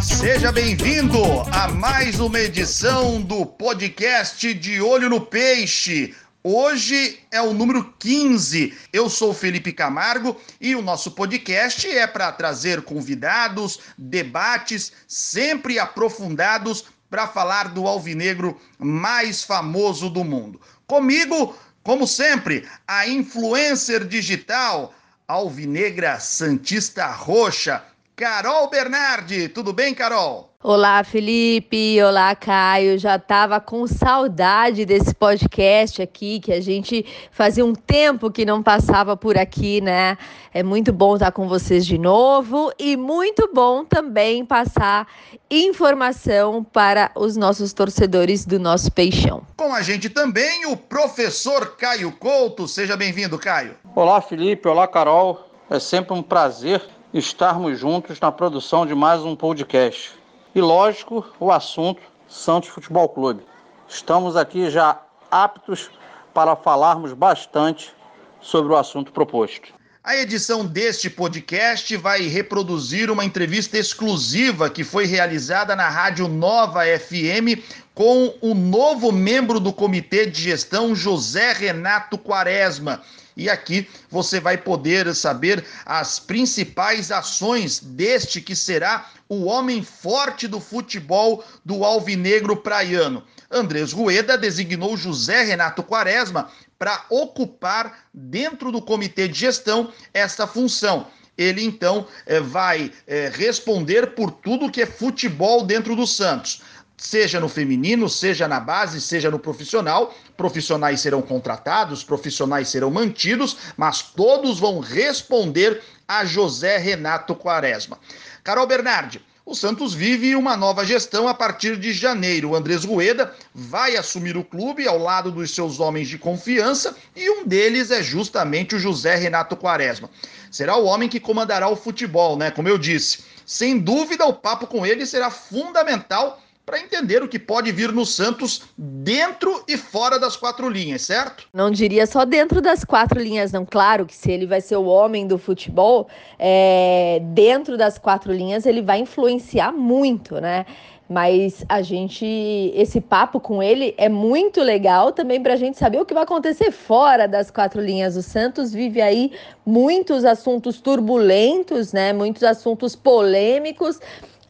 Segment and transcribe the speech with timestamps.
[0.00, 1.18] Seja bem-vindo
[1.52, 6.14] a mais uma edição do podcast de Olho no Peixe.
[6.42, 8.74] Hoje é o número 15.
[8.92, 16.84] Eu sou Felipe Camargo e o nosso podcast é para trazer convidados, debates sempre aprofundados
[17.10, 20.60] para falar do alvinegro mais famoso do mundo.
[20.86, 24.94] Comigo, como sempre, a influencer digital
[25.26, 27.84] Alvinegra Santista Roxa
[28.14, 29.48] Carol Bernardi.
[29.48, 30.49] Tudo bem, Carol?
[30.62, 32.02] Olá, Felipe.
[32.02, 32.98] Olá, Caio.
[32.98, 38.62] Já estava com saudade desse podcast aqui, que a gente fazia um tempo que não
[38.62, 40.18] passava por aqui, né?
[40.52, 45.08] É muito bom estar com vocês de novo e muito bom também passar
[45.50, 49.42] informação para os nossos torcedores do nosso Peixão.
[49.56, 52.68] Com a gente também o professor Caio Couto.
[52.68, 53.76] Seja bem-vindo, Caio.
[53.96, 54.68] Olá, Felipe.
[54.68, 55.48] Olá, Carol.
[55.70, 56.82] É sempre um prazer
[57.14, 60.19] estarmos juntos na produção de mais um podcast.
[60.52, 63.44] E lógico, o assunto Santos Futebol Clube.
[63.88, 65.88] Estamos aqui já aptos
[66.34, 67.94] para falarmos bastante
[68.40, 69.72] sobre o assunto proposto.
[70.02, 76.80] A edição deste podcast vai reproduzir uma entrevista exclusiva que foi realizada na Rádio Nova
[76.84, 77.62] FM
[77.94, 83.02] com o novo membro do comitê de gestão, José Renato Quaresma.
[83.40, 90.46] E aqui você vai poder saber as principais ações deste que será o homem forte
[90.46, 93.24] do futebol do Alvinegro Praiano.
[93.50, 101.06] Andrés Rueda designou José Renato Quaresma para ocupar dentro do comitê de gestão esta função
[101.38, 106.60] ele então eh, vai eh, responder por tudo que é futebol dentro do Santos
[107.00, 110.14] seja no feminino, seja na base, seja no profissional.
[110.36, 117.98] Profissionais serão contratados, profissionais serão mantidos, mas todos vão responder a José Renato Quaresma.
[118.44, 122.50] Carol Bernardi, o Santos vive uma nova gestão a partir de janeiro.
[122.50, 127.30] O Andrés Rueda vai assumir o clube ao lado dos seus homens de confiança e
[127.30, 130.10] um deles é justamente o José Renato Quaresma.
[130.50, 132.50] Será o homem que comandará o futebol, né?
[132.50, 133.24] Como eu disse.
[133.46, 138.06] Sem dúvida, o papo com ele será fundamental para entender o que pode vir no
[138.06, 141.48] Santos dentro e fora das quatro linhas, certo?
[141.52, 143.66] Não diria só dentro das quatro linhas, não.
[143.66, 146.06] Claro que se ele vai ser o homem do futebol,
[146.38, 150.64] é, dentro das quatro linhas ele vai influenciar muito, né?
[151.08, 152.24] Mas a gente,
[152.72, 156.22] esse papo com ele é muito legal também para a gente saber o que vai
[156.22, 158.14] acontecer fora das quatro linhas.
[158.14, 159.32] O Santos vive aí
[159.66, 162.12] muitos assuntos turbulentos, né?
[162.12, 163.98] Muitos assuntos polêmicos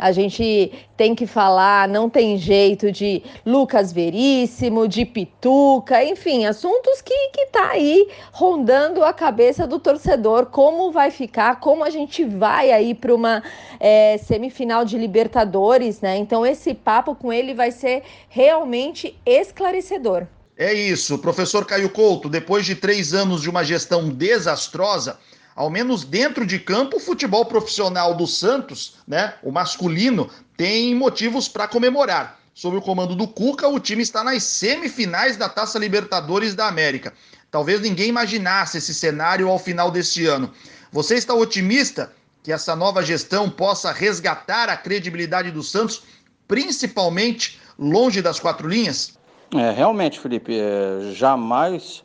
[0.00, 7.02] a gente tem que falar, não tem jeito de Lucas Veríssimo, de Pituca, enfim, assuntos
[7.02, 12.24] que que tá aí rondando a cabeça do torcedor, como vai ficar, como a gente
[12.24, 13.42] vai aí para uma
[13.78, 16.16] é, semifinal de Libertadores, né?
[16.16, 20.26] Então esse papo com ele vai ser realmente esclarecedor.
[20.56, 25.18] É isso, professor Caio Couto, depois de três anos de uma gestão desastrosa,
[25.54, 31.48] ao menos dentro de campo, o futebol profissional do Santos, né, o masculino, tem motivos
[31.48, 32.38] para comemorar.
[32.54, 37.12] Sob o comando do Cuca, o time está nas semifinais da Taça Libertadores da América.
[37.50, 40.52] Talvez ninguém imaginasse esse cenário ao final deste ano.
[40.92, 42.12] Você está otimista
[42.42, 46.02] que essa nova gestão possa resgatar a credibilidade do Santos,
[46.46, 49.18] principalmente longe das quatro linhas?
[49.54, 52.04] É, realmente, Felipe, é, jamais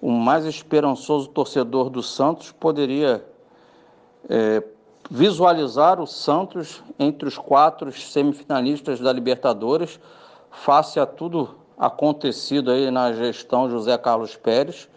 [0.00, 3.24] o mais esperançoso torcedor do Santos poderia
[4.28, 4.62] é,
[5.10, 9.98] visualizar o Santos entre os quatro semifinalistas da Libertadores,
[10.50, 14.88] face a tudo acontecido aí na gestão José Carlos Pérez,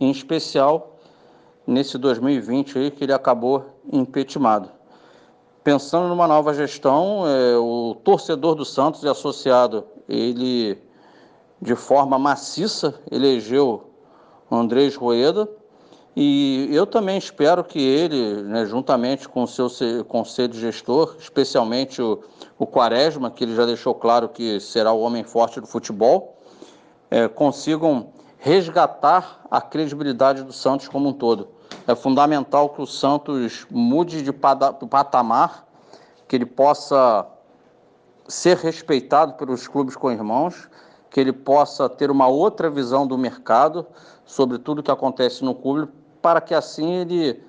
[0.00, 0.96] em especial
[1.66, 4.70] nesse 2020 aí que ele acabou impeachmentado.
[5.64, 10.78] Pensando numa nova gestão, é, o torcedor do Santos e associado, ele
[11.60, 13.90] de forma maciça elegeu
[14.50, 15.48] Andrés Rueda.
[16.14, 19.68] E eu também espero que ele, né, juntamente com o seu
[20.08, 22.22] conselho gestor, especialmente o,
[22.58, 26.38] o Quaresma, que ele já deixou claro que será o homem forte do futebol,
[27.10, 28.08] é, consigam
[28.38, 31.48] resgatar a credibilidade do Santos como um todo.
[31.86, 35.66] É fundamental que o Santos mude de patamar,
[36.26, 37.26] que ele possa
[38.26, 40.68] ser respeitado pelos clubes com irmãos,
[41.16, 43.86] que ele possa ter uma outra visão do mercado
[44.22, 45.90] sobre tudo que acontece no clube,
[46.20, 47.42] para que assim ele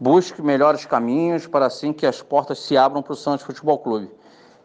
[0.00, 4.10] busque melhores caminhos, para assim que as portas se abram para o Santos Futebol Clube.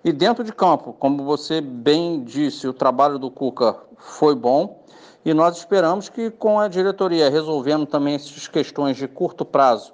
[0.01, 4.81] E dentro de campo, como você bem disse, o trabalho do Cuca foi bom
[5.25, 9.91] e nós esperamos que com a diretoria resolvendo também essas questões de curto prazo,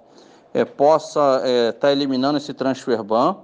[0.54, 3.36] é, possa estar é, tá eliminando esse transfer ban,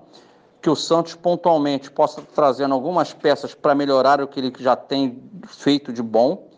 [0.63, 5.21] que o Santos pontualmente possa trazendo algumas peças para melhorar o que ele já tem
[5.45, 6.49] feito de bom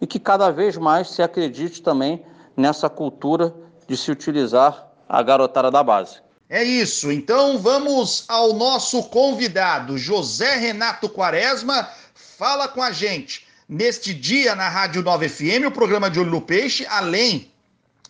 [0.00, 2.26] e que cada vez mais se acredite também
[2.56, 3.54] nessa cultura
[3.86, 6.16] de se utilizar a garotada da base.
[6.50, 7.12] É isso.
[7.12, 11.88] Então vamos ao nosso convidado, José Renato Quaresma.
[12.16, 13.46] Fala com a gente.
[13.68, 17.48] Neste dia na Rádio 9 FM, o programa de Olho no Peixe, além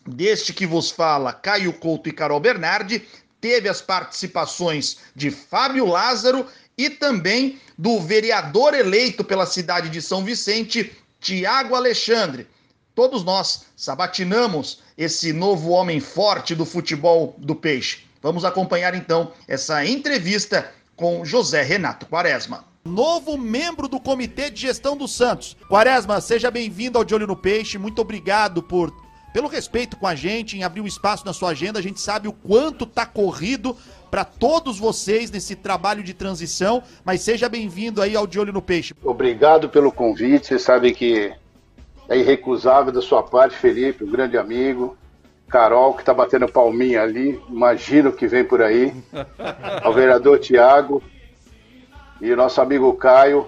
[0.06, 3.06] deste que vos fala, Caio Couto e Carol Bernardi,
[3.42, 6.46] teve as participações de Fábio Lázaro
[6.78, 12.46] e também do vereador eleito pela cidade de São Vicente, Tiago Alexandre.
[12.94, 18.06] Todos nós sabatinamos esse novo homem forte do futebol do peixe.
[18.22, 22.64] Vamos acompanhar então essa entrevista com José Renato Quaresma.
[22.84, 25.56] Novo membro do Comitê de Gestão do Santos.
[25.68, 27.78] Quaresma, seja bem-vindo ao De Olho no Peixe.
[27.78, 28.92] Muito obrigado por
[29.32, 31.78] pelo respeito com a gente, em abrir um espaço na sua agenda.
[31.78, 33.76] A gente sabe o quanto tá corrido
[34.10, 38.60] para todos vocês nesse trabalho de transição, mas seja bem-vindo aí ao De Olho no
[38.60, 38.94] Peixe.
[39.02, 40.48] Obrigado pelo convite.
[40.48, 41.32] Você sabe que
[42.08, 44.96] é irrecusável da sua parte, Felipe, um grande amigo.
[45.48, 48.94] Carol, que está batendo palminha ali, imagino que vem por aí,
[49.84, 51.02] ao vereador Tiago
[52.22, 53.46] e o nosso amigo Caio.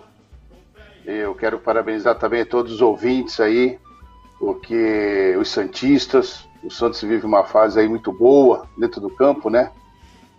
[1.07, 3.79] Eu quero parabenizar também todos os ouvintes aí,
[4.45, 9.71] porque os Santistas, o Santos vive uma fase aí muito boa dentro do campo, né?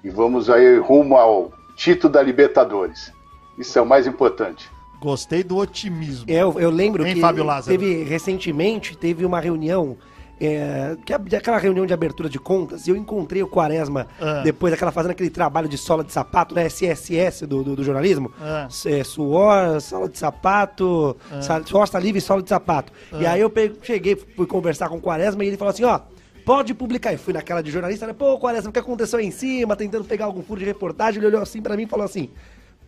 [0.04, 3.12] E vamos aí rumo ao título da Libertadores.
[3.57, 4.69] Isso é o mais importante.
[5.02, 6.25] Gostei do otimismo.
[6.30, 9.98] Eu, eu lembro hein, que teve recentemente teve uma reunião
[10.40, 14.42] é, que aquela reunião de abertura de contas, e eu encontrei o Quaresma ah.
[14.44, 16.66] depois daquela fazendo aquele trabalho de sola de sapato, né?
[16.66, 18.32] SSS do, do, do jornalismo.
[18.42, 18.68] Ah.
[18.86, 21.64] É, suor, sola de sapato, ah.
[21.66, 22.92] suor, saliva e sola de sapato.
[23.14, 23.32] E ah.
[23.32, 26.02] aí eu peguei, cheguei, fui conversar com o Quaresma e ele falou assim: ó,
[26.46, 27.14] pode publicar.
[27.14, 28.14] E fui naquela de jornalista, né?
[28.14, 29.76] Pô, Quaresma, o que aconteceu aí em cima?
[29.76, 31.20] Tentando pegar algum furo de reportagem.
[31.20, 32.30] Ele olhou assim para mim e falou assim: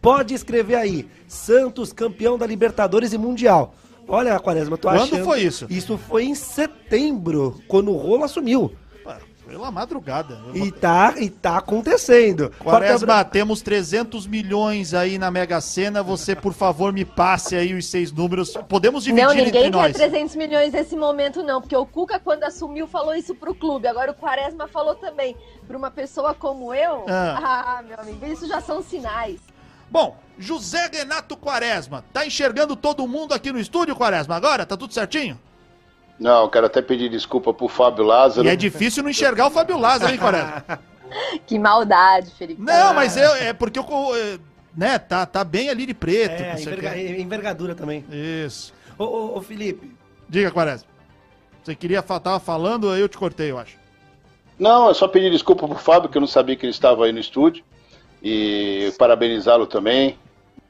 [0.01, 3.73] pode escrever aí, Santos campeão da Libertadores e Mundial.
[4.07, 5.23] Olha, Quaresma, tô Quando achando...
[5.23, 5.67] foi isso?
[5.69, 8.73] Isso foi em setembro, quando o rolo assumiu.
[9.47, 10.37] Pela madrugada.
[10.53, 12.51] E tá, e tá acontecendo.
[12.59, 16.03] Quaresma, temos 300 milhões aí na Mega Sena.
[16.03, 18.57] Você, por favor, me passe aí os seis números.
[18.67, 19.53] Podemos dividir não, entre nós.
[19.53, 21.61] Não, ninguém quer 300 milhões nesse momento, não.
[21.61, 23.87] Porque o Cuca, quando assumiu, falou isso pro clube.
[23.87, 25.33] Agora o Quaresma falou também.
[25.65, 27.77] Para uma pessoa como eu, ah.
[27.77, 29.39] ah, meu amigo, isso já são sinais.
[29.89, 32.03] Bom, José Renato Quaresma.
[32.13, 34.65] Tá enxergando todo mundo aqui no estúdio, Quaresma, agora?
[34.65, 35.39] Tá tudo certinho?
[36.19, 38.47] Não, quero até pedir desculpa pro Fábio Lázaro.
[38.47, 40.63] E é difícil não enxergar o Fábio Lázaro, hein, Quaresma?
[41.45, 42.61] que maldade, Felipe.
[42.61, 43.85] Não, mas eu, é porque eu.
[44.15, 44.39] É,
[44.75, 46.41] né, tá, tá bem ali de preto.
[46.41, 48.05] É, enverga, envergadura também.
[48.11, 48.73] Isso.
[48.97, 49.95] Ô, ô, ô, Felipe.
[50.27, 50.87] Diga, Quaresma.
[51.63, 53.77] Você queria tava falando, eu te cortei, eu acho.
[54.57, 57.11] Não, é só pedir desculpa pro Fábio, que eu não sabia que ele estava aí
[57.11, 57.63] no estúdio
[58.21, 60.17] e parabenizá-lo também.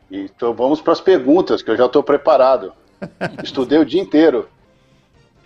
[0.10, 2.74] Então vamos para as perguntas, que eu já estou preparado.
[3.44, 4.48] Estudei o dia inteiro.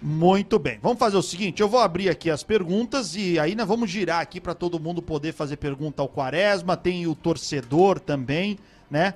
[0.01, 0.79] Muito bem.
[0.81, 4.19] Vamos fazer o seguinte: eu vou abrir aqui as perguntas e aí nós vamos girar
[4.19, 6.75] aqui para todo mundo poder fazer pergunta ao Quaresma.
[6.75, 8.57] Tem o torcedor também,
[8.89, 9.13] né?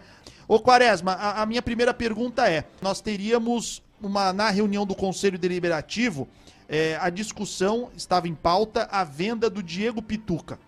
[0.48, 5.40] Ô Quaresma, a, a minha primeira pergunta é: nós teríamos uma na reunião do Conselho
[5.40, 6.28] Deliberativo,
[6.68, 10.60] é, a discussão estava em pauta a venda do Diego Pituca.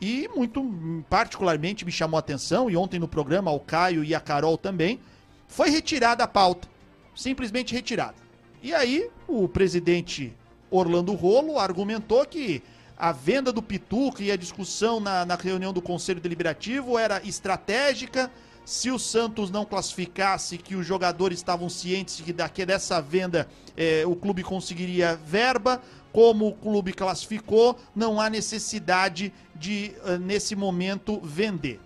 [0.00, 0.62] E muito
[1.08, 5.00] particularmente me chamou a atenção, e ontem no programa, o Caio e a Carol também,
[5.48, 6.68] foi retirada a pauta.
[7.14, 8.16] Simplesmente retirada.
[8.62, 10.34] E aí, o presidente
[10.70, 12.62] Orlando Rolo argumentou que
[12.96, 18.30] a venda do Pituca e a discussão na, na reunião do Conselho Deliberativo era estratégica.
[18.64, 24.04] Se o Santos não classificasse, que os jogadores estavam cientes que daqui dessa venda eh,
[24.06, 25.80] o clube conseguiria verba,
[26.12, 31.80] como o clube classificou, não há necessidade de, uh, nesse momento, vender.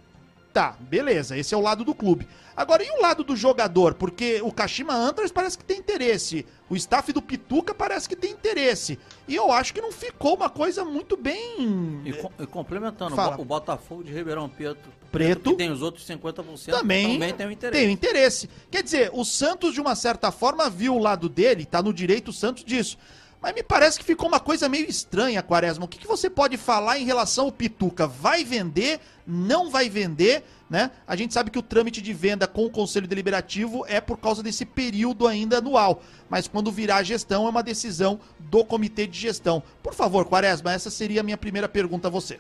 [0.53, 2.27] Tá, beleza, esse é o lado do clube.
[2.57, 3.95] Agora, e o lado do jogador?
[3.95, 6.45] Porque o Kashima Antlers parece que tem interesse.
[6.69, 8.99] O staff do Pituca parece que tem interesse.
[9.29, 12.03] E eu acho que não ficou uma coisa muito bem.
[12.05, 13.41] E, com, e complementando, Fala.
[13.41, 17.51] o Botafogo de Ribeirão Preto, Preto que tem os outros 50%, também, também tem o
[17.51, 17.79] interesse.
[17.81, 18.51] Tem o interesse.
[18.71, 22.29] Quer dizer, o Santos, de uma certa forma, viu o lado dele, tá no direito
[22.29, 22.99] o Santos disso.
[23.41, 25.87] Mas me parece que ficou uma coisa meio estranha, Quaresma.
[25.87, 28.07] O que, que você pode falar em relação ao Pituca?
[28.07, 29.01] Vai vender?
[29.27, 30.45] Não vai vender?
[30.69, 30.91] Né?
[31.07, 34.43] A gente sabe que o trâmite de venda com o Conselho Deliberativo é por causa
[34.43, 36.03] desse período ainda anual.
[36.29, 39.63] Mas quando virar a gestão, é uma decisão do Comitê de Gestão.
[39.83, 42.39] Por favor, Quaresma, essa seria a minha primeira pergunta a você.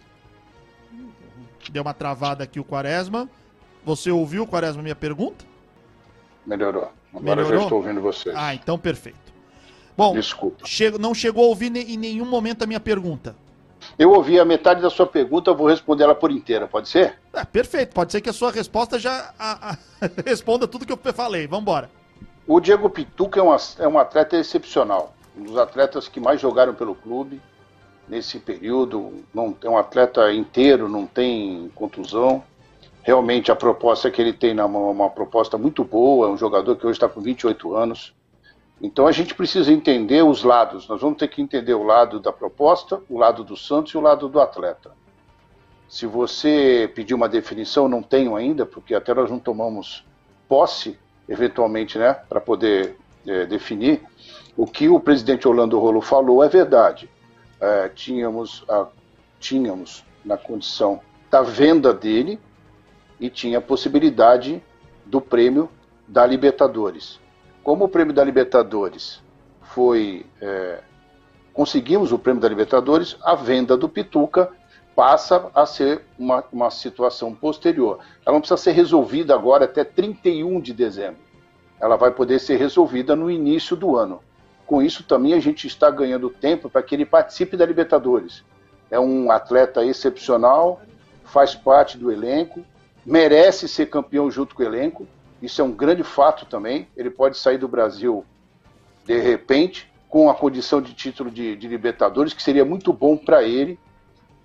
[1.72, 3.28] Deu uma travada aqui o Quaresma.
[3.84, 5.46] Você ouviu, Quaresma, minha pergunta?
[6.46, 6.92] Melhorou.
[7.14, 7.58] Agora Melhorou?
[7.58, 8.34] já estou ouvindo vocês.
[8.36, 9.29] Ah, então perfeito.
[10.00, 10.66] Bom, Desculpa.
[10.66, 13.36] Chego, não chegou a ouvir em nenhum momento a minha pergunta.
[13.98, 17.18] Eu ouvi a metade da sua pergunta, eu vou responder ela por inteira, pode ser?
[17.34, 19.78] É, perfeito, pode ser que a sua resposta já a, a,
[20.24, 21.46] responda tudo que eu falei.
[21.46, 21.90] Vamos embora.
[22.46, 26.74] O Diego Pituca é um, é um atleta excepcional, um dos atletas que mais jogaram
[26.74, 27.40] pelo clube
[28.08, 29.22] nesse período.
[29.34, 32.42] Não é um atleta inteiro, não tem contusão.
[33.02, 36.74] Realmente a proposta que ele tem é uma, uma proposta muito boa, é um jogador
[36.76, 38.14] que hoje está com 28 anos.
[38.80, 40.88] Então a gente precisa entender os lados.
[40.88, 44.00] Nós vamos ter que entender o lado da proposta, o lado do Santos e o
[44.00, 44.92] lado do atleta.
[45.88, 50.04] Se você pedir uma definição, não tenho ainda, porque até nós não tomamos
[50.48, 52.96] posse, eventualmente, né, para poder
[53.26, 54.02] é, definir.
[54.56, 57.10] O que o presidente Orlando Rolo falou é verdade.
[57.60, 58.86] É, tínhamos, a,
[59.38, 62.38] tínhamos na condição da venda dele
[63.18, 64.62] e tinha a possibilidade
[65.04, 65.68] do prêmio
[66.06, 67.20] da Libertadores.
[67.62, 69.22] Como o prêmio da Libertadores
[69.62, 70.26] foi.
[70.40, 70.80] É,
[71.52, 74.50] conseguimos o prêmio da Libertadores, a venda do Pituca
[74.94, 78.00] passa a ser uma, uma situação posterior.
[78.24, 81.20] Ela não precisa ser resolvida agora até 31 de dezembro.
[81.80, 84.20] Ela vai poder ser resolvida no início do ano.
[84.66, 88.44] Com isso, também a gente está ganhando tempo para que ele participe da Libertadores.
[88.90, 90.80] É um atleta excepcional,
[91.24, 92.64] faz parte do elenco,
[93.04, 95.06] merece ser campeão junto com o elenco.
[95.42, 96.88] Isso é um grande fato também.
[96.96, 98.24] Ele pode sair do Brasil
[99.06, 103.42] de repente com a condição de título de, de Libertadores, que seria muito bom para
[103.44, 103.78] ele,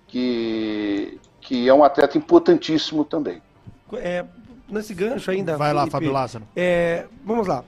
[0.06, 3.42] que, que é um atleta importantíssimo também.
[3.94, 4.24] É,
[4.68, 5.56] nesse gancho ainda.
[5.56, 6.48] Vai Felipe, lá, Fábio Lázaro.
[6.54, 7.64] É, vamos lá.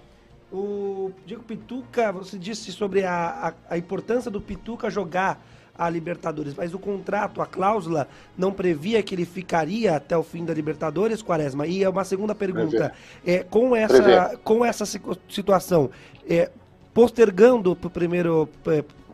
[0.50, 5.42] O Diego Pituca, você disse sobre a, a, a importância do Pituca jogar
[5.78, 10.44] a Libertadores, mas o contrato, a cláusula, não previa que ele ficaria até o fim
[10.44, 11.66] da Libertadores, Quaresma?
[11.66, 12.92] E é uma segunda pergunta.
[13.24, 14.84] É, com, essa, com essa
[15.28, 15.88] situação,
[16.28, 16.50] é,
[16.92, 18.48] postergando para o primeiro.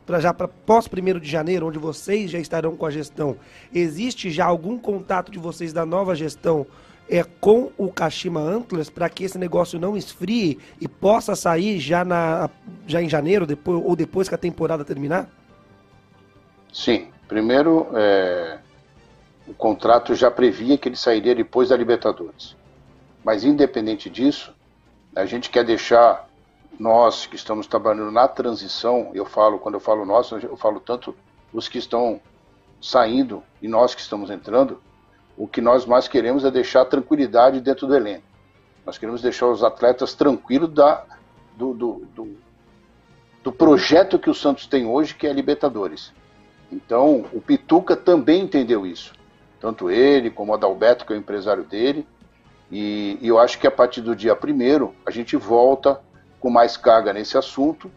[0.07, 3.39] Para já para pós 1 de janeiro, onde vocês já estarão com a gestão,
[3.73, 6.67] existe já algum contato de vocês da nova gestão
[7.09, 12.05] é, com o Kashima Antlers para que esse negócio não esfrie e possa sair já,
[12.05, 12.51] na,
[12.87, 15.31] já em janeiro depois, ou depois que a temporada terminar?
[16.75, 17.13] Sim.
[17.29, 18.59] Primeiro, é,
[19.47, 22.57] o contrato já previa que ele sairia depois da Libertadores.
[23.25, 24.53] Mas, independente disso,
[25.15, 26.29] a gente quer deixar
[26.79, 31.15] nós que estamos trabalhando na transição, eu falo, quando eu falo nós, eu falo tanto
[31.53, 32.21] os que estão
[32.83, 34.83] saindo e nós que estamos entrando,
[35.37, 38.25] o que nós mais queremos é deixar tranquilidade dentro do elenco.
[38.85, 41.05] Nós queremos deixar os atletas tranquilos da,
[41.57, 42.37] do, do, do,
[43.45, 46.13] do projeto que o Santos tem hoje, que é a Libertadores.
[46.75, 49.13] Então, o Pituca também entendeu isso.
[49.61, 52.07] Tanto ele como o Adalberto, que é o empresário dele.
[52.71, 56.01] E, e eu acho que a partir do dia primeiro a gente volta
[56.41, 57.91] com mais carga nesse assunto,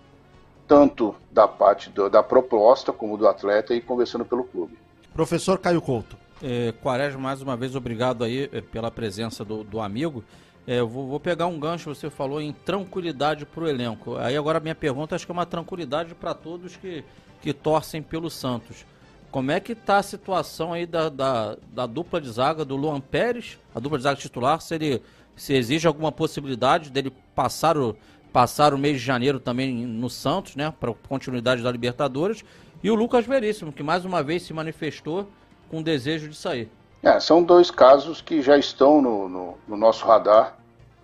[0.67, 4.77] tanto da parte do, da proposta como do atleta e conversando pelo clube.
[5.13, 6.15] Professor Caio Couto.
[6.43, 10.24] É, Quaresma, mais uma vez, obrigado aí é, pela presença do, do amigo.
[10.67, 14.17] É, vou, vou, pegar um gancho, você falou em tranquilidade para o elenco.
[14.17, 17.03] Aí agora minha pergunta acho que é uma tranquilidade para todos que
[17.41, 18.86] que torcem pelo Santos.
[19.31, 23.00] Como é que está a situação aí da, da, da, dupla de zaga do Luan
[23.00, 25.01] Pérez, a dupla de zaga titular, se ele
[25.36, 27.95] se existe alguma possibilidade dele passar o,
[28.33, 32.43] passar o mês de janeiro também no Santos, né, para continuidade da Libertadores,
[32.81, 35.29] e o Lucas Veríssimo, que mais uma vez se manifestou
[35.69, 36.71] com desejo de sair.
[37.04, 40.58] É, são dois casos que já estão no, no, no nosso radar.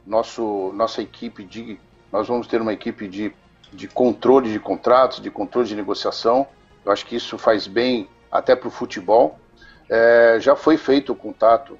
[0.05, 1.79] Nosso, nossa equipe de.
[2.11, 3.33] Nós vamos ter uma equipe de
[3.73, 6.47] de controle de contratos, de controle de negociação.
[6.85, 9.39] Eu acho que isso faz bem até para o futebol.
[9.89, 11.77] É, já foi feito o contato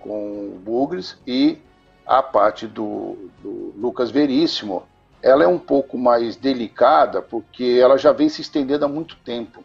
[0.00, 1.58] com o Bugres e
[2.06, 4.84] a parte do, do, Lucas Veríssimo,
[5.22, 9.62] ela é um pouco mais delicada porque ela já vem se estendendo há muito tempo.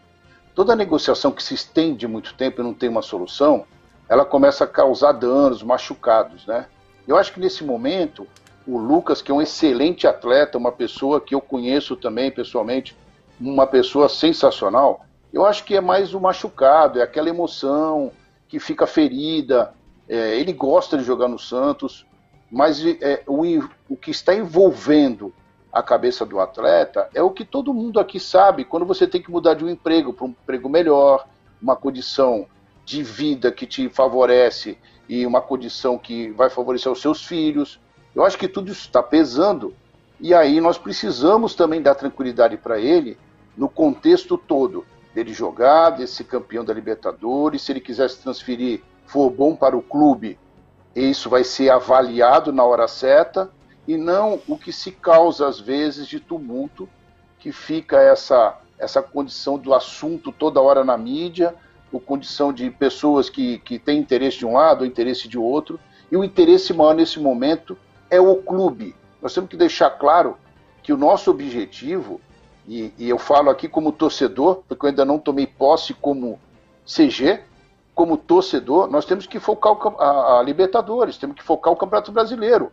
[0.55, 3.65] Toda negociação que se estende muito tempo e não tem uma solução,
[4.07, 6.67] ela começa a causar danos, machucados, né?
[7.07, 8.27] Eu acho que nesse momento
[8.65, 12.95] o Lucas, que é um excelente atleta, uma pessoa que eu conheço também pessoalmente,
[13.39, 18.11] uma pessoa sensacional, eu acho que é mais o machucado, é aquela emoção
[18.47, 19.73] que fica ferida.
[20.07, 22.05] É, ele gosta de jogar no Santos,
[22.51, 23.43] mas é, o,
[23.89, 25.33] o que está envolvendo
[25.73, 29.31] a cabeça do atleta é o que todo mundo aqui sabe quando você tem que
[29.31, 31.27] mudar de um emprego para um emprego melhor,
[31.59, 32.45] uma condição
[32.85, 34.77] de vida que te favorece
[35.09, 37.79] e uma condição que vai favorecer os seus filhos.
[38.13, 39.73] Eu acho que tudo isso está pesando
[40.19, 43.17] e aí nós precisamos também dar tranquilidade para ele
[43.57, 49.29] no contexto todo dele jogar, desse campeão da Libertadores, se ele quiser se transferir, for
[49.29, 50.39] bom para o clube,
[50.95, 53.49] isso vai ser avaliado na hora certa
[53.87, 56.87] e não o que se causa às vezes de tumulto,
[57.39, 61.55] que fica essa essa condição do assunto toda hora na mídia,
[61.91, 65.79] ou condição de pessoas que, que têm interesse de um lado ou interesse de outro,
[66.11, 67.77] e o interesse maior nesse momento
[68.09, 68.95] é o clube.
[69.21, 70.37] Nós temos que deixar claro
[70.81, 72.19] que o nosso objetivo,
[72.67, 76.39] e, e eu falo aqui como torcedor, porque eu ainda não tomei posse como
[76.85, 77.41] CG,
[77.95, 82.11] como torcedor, nós temos que focar o, a, a Libertadores, temos que focar o Campeonato
[82.11, 82.71] Brasileiro.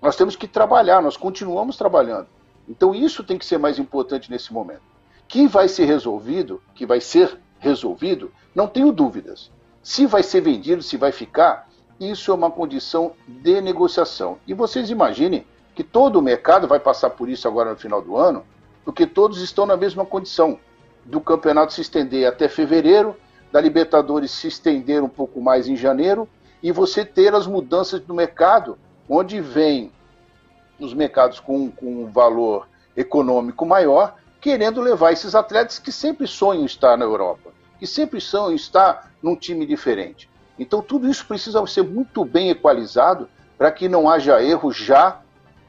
[0.00, 2.28] Nós temos que trabalhar, nós continuamos trabalhando.
[2.68, 4.82] Então isso tem que ser mais importante nesse momento.
[5.26, 9.50] Que vai ser resolvido, que vai ser resolvido, não tenho dúvidas.
[9.82, 14.38] Se vai ser vendido, se vai ficar, isso é uma condição de negociação.
[14.46, 18.16] E vocês imaginem que todo o mercado vai passar por isso agora no final do
[18.16, 18.44] ano,
[18.84, 20.58] porque todos estão na mesma condição
[21.04, 23.16] do campeonato se estender até fevereiro,
[23.50, 26.28] da Libertadores se estender um pouco mais em janeiro,
[26.62, 28.78] e você ter as mudanças do mercado,
[29.08, 29.92] onde vem
[30.78, 36.64] os mercados com, com um valor econômico maior, querendo levar esses atletas que sempre sonham
[36.64, 40.28] estar na Europa, que sempre sonham estar num time diferente.
[40.58, 45.20] Então tudo isso precisa ser muito bem equalizado para que não haja erro já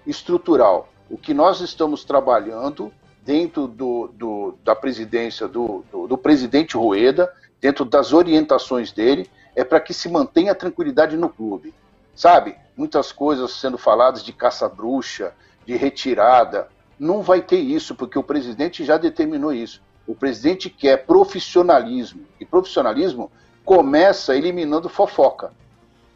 [0.06, 0.90] estrutural.
[1.10, 2.92] O que nós estamos trabalhando
[3.24, 9.80] dentro do, do, da presidência do, do, presidente Rueda, dentro das orientações dele, é para
[9.80, 11.74] que se mantenha a tranquilidade no clube.
[12.20, 15.34] Sabe, muitas coisas sendo faladas de caça-bruxa,
[15.66, 16.68] de retirada,
[17.00, 19.82] não vai ter isso, porque o presidente já determinou isso.
[20.06, 22.26] O presidente quer profissionalismo.
[22.38, 23.32] E profissionalismo
[23.64, 25.54] começa eliminando fofoca.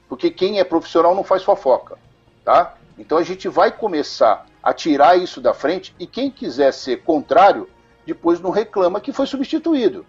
[0.10, 1.98] Porque quem é profissional não faz fofoca.
[2.44, 2.76] Tá?
[3.00, 7.70] Então a gente vai começar a tirar isso da frente e quem quiser ser contrário,
[8.06, 10.06] depois não reclama que foi substituído.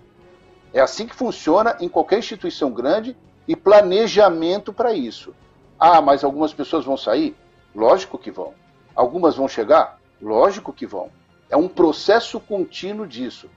[0.73, 5.33] É assim que funciona em qualquer instituição grande e planejamento para isso.
[5.78, 7.37] Ah, mas algumas pessoas vão sair?
[7.75, 8.54] Lógico que vão.
[8.95, 9.99] Algumas vão chegar?
[10.21, 11.11] Lógico que vão.
[11.50, 13.50] É um processo contínuo disso.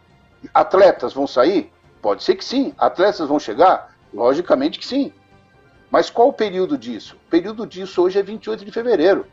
[0.53, 1.71] Atletas vão sair?
[2.01, 2.73] Pode ser que sim.
[2.77, 3.95] Atletas vão chegar?
[4.13, 5.13] Logicamente que sim.
[5.89, 7.15] Mas qual o período disso?
[7.15, 9.25] O período disso hoje é 28 de fevereiro.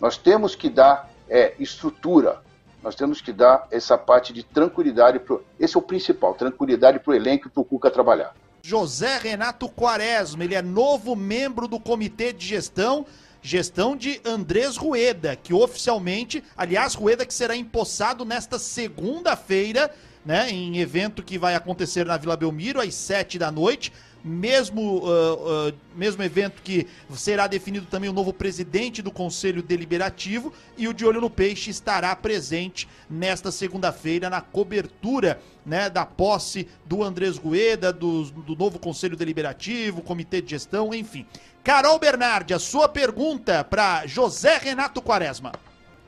[0.00, 2.42] Nós temos que dar é, estrutura,
[2.82, 5.18] nós temos que dar essa parte de tranquilidade.
[5.18, 5.44] Pro...
[5.58, 8.34] Esse é o principal, tranquilidade para o elenco e para o Cuca trabalhar.
[8.66, 13.04] José Renato Quaresma, ele é novo membro do comitê de gestão
[13.42, 20.78] gestão de Andrés Rueda, que oficialmente, aliás, Rueda que será empossado nesta segunda-feira, né, em
[20.78, 23.92] evento que vai acontecer na Vila Belmiro às sete da noite.
[24.24, 30.50] Mesmo, uh, uh, mesmo evento que será definido também o novo presidente do Conselho Deliberativo
[30.78, 36.66] e o De Olho no Peixe estará presente nesta segunda-feira na cobertura né, da posse
[36.86, 41.26] do Andrés Rueda, do, do novo Conselho Deliberativo, Comitê de Gestão, enfim.
[41.62, 45.52] Carol Bernardi, a sua pergunta para José Renato Quaresma.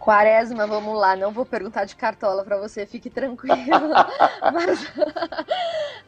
[0.07, 3.57] Quaresma, vamos lá, não vou perguntar de cartola para você, fique tranquilo.
[4.55, 4.93] mas,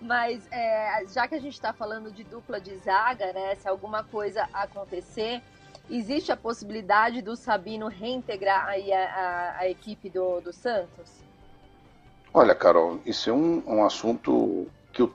[0.01, 3.57] mas é, já que a gente está falando de dupla de zaga, né?
[3.57, 5.43] Se alguma coisa acontecer,
[5.91, 11.11] existe a possibilidade do Sabino reintegrar aí a, a, a equipe do, do Santos?
[12.33, 15.11] Olha, Carol, isso é um, um assunto que,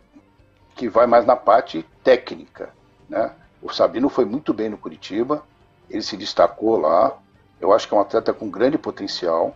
[0.75, 2.73] que vai mais na parte técnica,
[3.07, 3.31] né?
[3.61, 5.41] O Sabino foi muito bem no Curitiba,
[5.89, 7.17] ele se destacou lá.
[7.63, 9.55] Eu acho que é um atleta com grande potencial.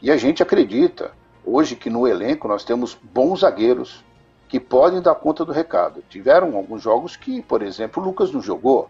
[0.00, 1.10] E a gente acredita
[1.44, 4.04] hoje que no elenco nós temos bons zagueiros
[4.48, 6.00] que podem dar conta do recado.
[6.08, 8.88] Tiveram alguns jogos que, por exemplo, o Lucas não jogou,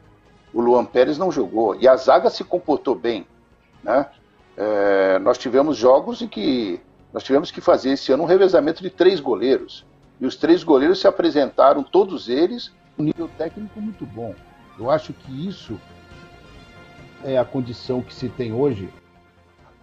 [0.53, 3.27] o Luan Pérez não jogou e a zaga se comportou bem.
[3.83, 4.05] Né?
[4.59, 6.79] É, nós tivemos jogos em que
[7.15, 9.87] nós tivemos que fazer esse ano um revezamento de três goleiros.
[10.21, 14.35] E os três goleiros se apresentaram, todos eles, um nível técnico muito bom.
[14.79, 15.81] Eu acho que isso
[17.25, 18.89] é a condição que se tem hoje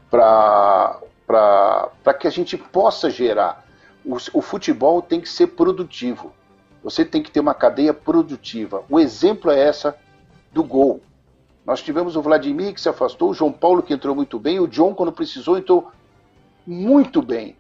[0.10, 1.00] para
[2.20, 3.66] que a gente possa gerar.
[4.06, 6.34] O, o futebol tem que ser produtivo.
[6.84, 8.84] Você tem que ter uma cadeia produtiva.
[8.90, 9.98] O exemplo é essa
[10.52, 11.02] do gol.
[11.66, 14.68] Nós tivemos o Vladimir que se afastou, o João Paulo que entrou muito bem, o
[14.68, 15.92] John, quando precisou, entrou
[16.66, 17.58] muito bem.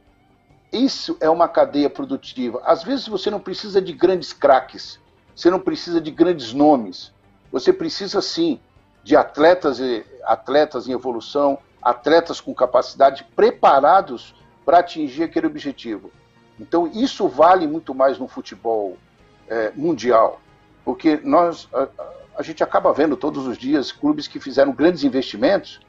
[0.72, 2.62] Isso é uma cadeia produtiva.
[2.64, 5.00] Às vezes você não precisa de grandes craques,
[5.36, 7.14] você não precisa de grandes nomes,
[7.52, 8.60] você precisa sim
[9.08, 9.80] de atletas,
[10.26, 16.12] atletas em evolução, atletas com capacidade preparados para atingir aquele objetivo.
[16.60, 18.98] Então isso vale muito mais no futebol
[19.48, 20.42] é, mundial,
[20.84, 21.88] porque nós a,
[22.38, 25.80] a, gente acaba vendo todos os dias clubes que fizeram grandes investimentos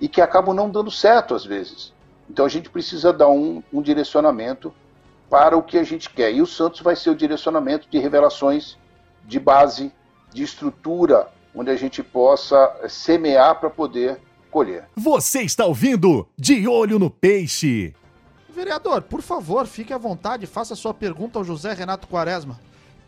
[0.00, 1.92] e que acabam não dando certo às vezes.
[2.30, 4.72] Então a gente precisa dar um, um direcionamento
[5.28, 6.32] para o que a gente quer.
[6.32, 8.78] E o Santos vai ser o direcionamento de revelações
[9.24, 9.92] de base,
[10.32, 14.84] de estrutura onde a gente possa semear para poder colher.
[14.96, 17.94] Você está ouvindo De Olho no Peixe.
[18.48, 22.58] Vereador, por favor, fique à vontade, faça sua pergunta ao José Renato Quaresma.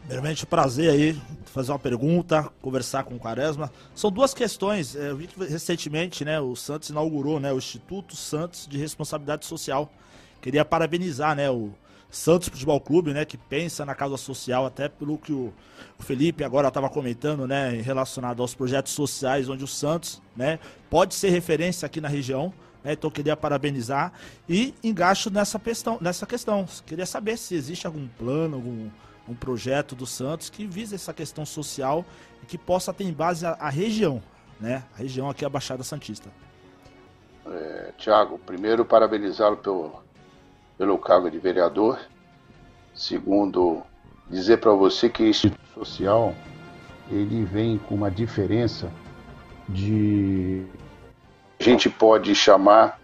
[0.01, 3.71] Primeiramente, prazer aí fazer uma pergunta, conversar com o Quaresma.
[3.95, 4.95] São duas questões.
[4.95, 9.45] É, eu vi que recentemente né, o Santos inaugurou né, o Instituto Santos de Responsabilidade
[9.45, 9.91] Social.
[10.41, 11.71] Queria parabenizar né, o
[12.11, 15.53] Santos Futebol Clube, né, que pensa na causa social, até pelo que o,
[16.01, 21.31] Felipe agora estava comentando, né, relacionado aos projetos sociais, onde o Santos, né, pode ser
[21.31, 22.53] referência aqui na região.
[22.83, 24.13] Né, então queria parabenizar
[24.49, 26.67] e engaixo nessa questão, nessa questão.
[26.87, 28.91] Queria saber se existe algum plano, algum
[29.29, 32.05] um projeto do Santos que visa essa questão social
[32.43, 34.21] e que possa ter em base a, a região,
[34.59, 36.31] né, a região aqui a Baixada Santista.
[37.47, 40.03] É, Tiago, primeiro parabenizá-lo pelo,
[40.81, 42.01] pelo cargo de vereador.
[42.95, 43.83] Segundo,
[44.31, 46.35] dizer para você que esse Instituto Social
[47.11, 48.91] ele vem com uma diferença
[49.69, 50.65] de
[51.61, 52.99] a gente pode chamar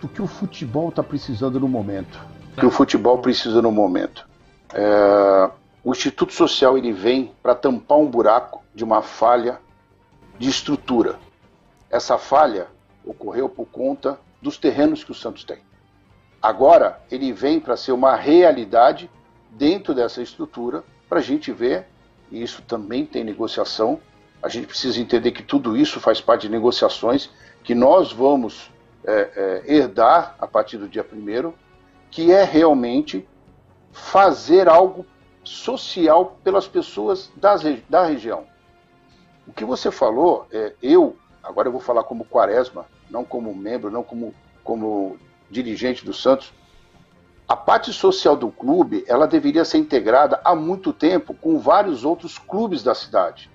[0.00, 2.20] do que o futebol está precisando no momento.
[2.56, 4.28] O que o futebol precisa no momento.
[4.74, 5.48] É,
[5.84, 9.60] o Instituto Social ele vem para tampar um buraco de uma falha
[10.40, 11.20] de estrutura.
[11.88, 12.66] Essa falha
[13.04, 15.60] ocorreu por conta dos terrenos que o Santos tem.
[16.42, 19.08] Agora ele vem para ser uma realidade
[19.50, 21.86] dentro dessa estrutura para a gente ver,
[22.30, 24.00] e isso também tem negociação.
[24.42, 27.30] A gente precisa entender que tudo isso faz parte de negociações
[27.62, 28.72] que nós vamos
[29.04, 29.12] é,
[29.66, 31.54] é, herdar a partir do dia primeiro,
[32.10, 33.26] que é realmente
[33.92, 35.06] fazer algo
[35.44, 38.46] social pelas pessoas das, da região.
[39.46, 43.90] O que você falou, é, eu, agora eu vou falar como Quaresma, não como membro,
[43.90, 45.18] não como, como
[45.52, 46.52] dirigente do Santos,
[47.46, 52.38] a parte social do clube, ela deveria ser integrada há muito tempo com vários outros
[52.38, 53.50] clubes da cidade.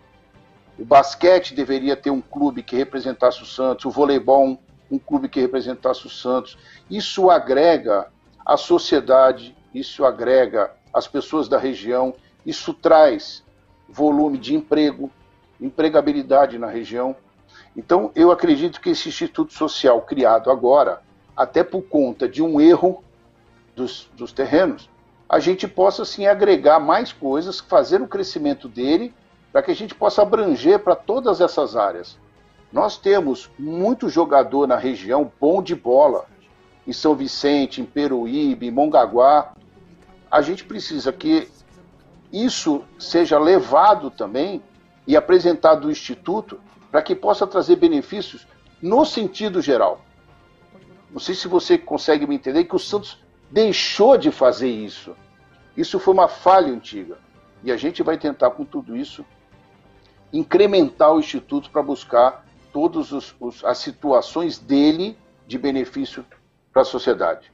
[0.77, 4.59] O basquete deveria ter um clube que representasse o Santos, o voleibol
[4.91, 6.57] um, clube que representasse o Santos.
[6.89, 8.07] Isso agrega
[8.45, 12.13] a sociedade, isso agrega as pessoas da região,
[12.45, 13.43] isso traz
[13.89, 15.09] volume de emprego,
[15.59, 17.15] empregabilidade na região.
[17.75, 21.01] Então, eu acredito que esse Instituto Social criado agora,
[21.37, 23.03] até por conta de um erro
[23.75, 24.89] dos, dos terrenos,
[25.29, 29.13] a gente possa sim agregar mais coisas, fazer o crescimento dele,
[29.51, 32.17] para que a gente possa abranger para todas essas áreas.
[32.73, 36.25] Nós temos muito jogador na região bom de bola,
[36.87, 39.53] em São Vicente, em Peruíbe, em Mongaguá,
[40.31, 41.49] a gente precisa que
[42.31, 44.61] isso seja levado também
[45.05, 46.59] e apresentado ao Instituto
[46.91, 48.47] para que possa trazer benefícios
[48.81, 50.01] no sentido geral.
[51.11, 55.15] Não sei se você consegue me entender que o Santos deixou de fazer isso.
[55.75, 57.17] Isso foi uma falha antiga.
[57.63, 59.25] E a gente vai tentar, com tudo isso,
[60.31, 65.17] incrementar o Instituto para buscar todas as situações dele
[65.47, 66.25] de benefício
[66.71, 67.51] para a sociedade.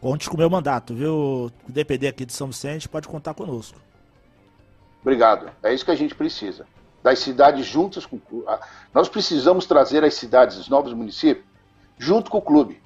[0.00, 1.50] Conte com o meu mandato, viu?
[1.66, 3.80] O DPD aqui de São Vicente pode contar conosco.
[5.00, 5.50] Obrigado.
[5.62, 6.66] É isso que a gente precisa.
[7.02, 8.20] Das cidades juntas com
[8.92, 11.46] Nós precisamos trazer as cidades, os novos municípios,
[11.98, 12.82] junto com o clube.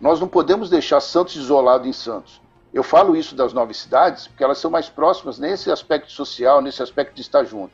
[0.00, 2.40] Nós não podemos deixar Santos isolado em Santos.
[2.72, 6.82] Eu falo isso das nove cidades porque elas são mais próximas nesse aspecto social, nesse
[6.82, 7.72] aspecto de estar junto.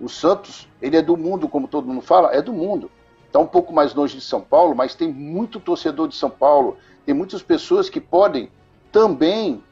[0.00, 2.90] O Santos, ele é do mundo, como todo mundo fala, é do mundo.
[3.26, 6.76] Está um pouco mais longe de São Paulo, mas tem muito torcedor de São Paulo,
[7.04, 8.50] tem muitas pessoas que podem
[8.90, 9.62] também,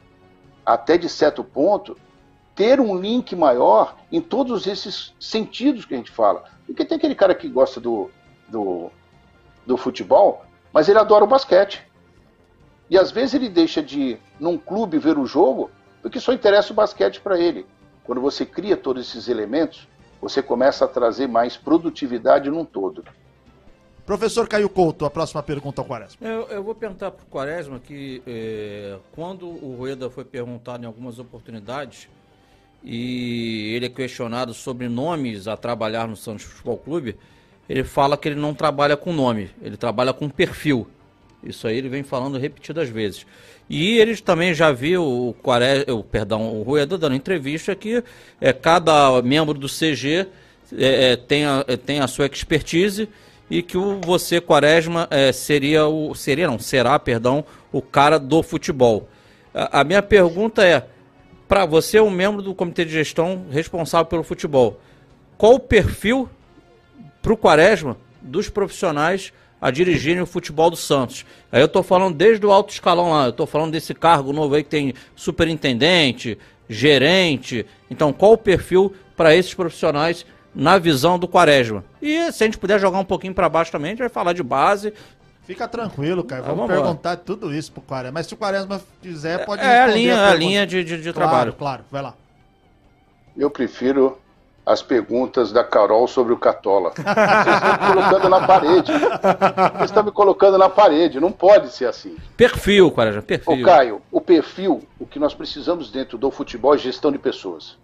[0.65, 1.97] até de certo ponto,
[2.55, 6.43] ter um link maior em todos esses sentidos que a gente fala.
[6.65, 8.11] Porque tem aquele cara que gosta do,
[8.47, 8.91] do,
[9.69, 11.85] do futebol, mas ele adora o basquete.
[12.89, 15.69] E às vezes ele deixa de ir num clube ver o jogo
[16.01, 17.67] porque só interessa o basquete para ele.
[18.03, 19.87] Quando você cria todos esses elementos,
[20.19, 23.03] você começa a trazer mais produtividade num todo.
[24.07, 26.27] Professor Caio Couto, a próxima pergunta ao Quaresma.
[26.27, 30.87] Eu, eu vou perguntar para o Quaresma que é, quando o Rueda foi perguntado em
[30.87, 32.09] algumas oportunidades
[32.83, 37.17] e ele é questionado sobre nomes a trabalhar no Santos Futebol Clube,
[37.69, 40.87] ele fala que ele não trabalha com nome, ele trabalha com perfil.
[41.43, 43.25] Isso aí ele vem falando repetidas vezes.
[43.69, 48.03] E ele também já viu o Quaresma, o, perdão, o Rueda dando entrevista que
[48.41, 50.27] é, cada membro do CG
[50.75, 53.07] é, é, tem, a, é, tem a sua expertise
[53.49, 58.41] e que o você Quaresma é, seria o seria não será perdão o cara do
[58.41, 59.07] futebol.
[59.53, 60.87] A, a minha pergunta é
[61.47, 64.79] para você um membro do comitê de gestão responsável pelo futebol,
[65.37, 66.27] qual o perfil
[67.29, 71.25] para o Quaresma dos profissionais a dirigirem o futebol do Santos.
[71.51, 74.55] Aí eu estou falando desde o alto escalão lá, eu estou falando desse cargo novo
[74.55, 76.37] aí que tem superintendente,
[76.67, 77.65] gerente.
[77.91, 81.83] Então, qual o perfil para esses profissionais na visão do Quaresma.
[82.01, 84.33] E se a gente puder jogar um pouquinho para baixo também, a gente vai falar
[84.33, 84.93] de base.
[85.43, 86.41] Fica tranquilo, cara.
[86.41, 87.23] Vamos, vamos perguntar embora.
[87.25, 88.13] tudo isso pro Quaresma.
[88.13, 91.13] Mas se o Quaresma quiser, pode É a linha, a, a linha de, de, de
[91.13, 91.53] claro, trabalho.
[91.53, 92.15] Claro, vai lá.
[93.37, 94.17] Eu prefiro
[94.69, 96.91] as perguntas da Carol sobre o Catola.
[96.93, 97.07] Vocês
[97.55, 98.91] estão me colocando na parede.
[98.91, 101.19] Vocês estão me colocando na parede.
[101.19, 102.15] Não pode ser assim.
[102.37, 103.63] Perfil, Quaresma, perfil.
[103.63, 107.79] Ô, Caio, o perfil, o que nós precisamos dentro do futebol é gestão de pessoas.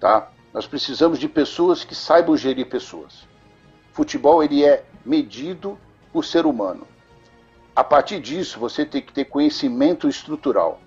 [0.00, 0.30] Tá?
[0.52, 3.28] Nós precisamos de pessoas que saibam gerir pessoas.
[3.92, 5.78] Futebol ele é medido
[6.12, 6.88] por ser humano.
[7.74, 10.80] A partir disso, você tem que ter conhecimento estrutural.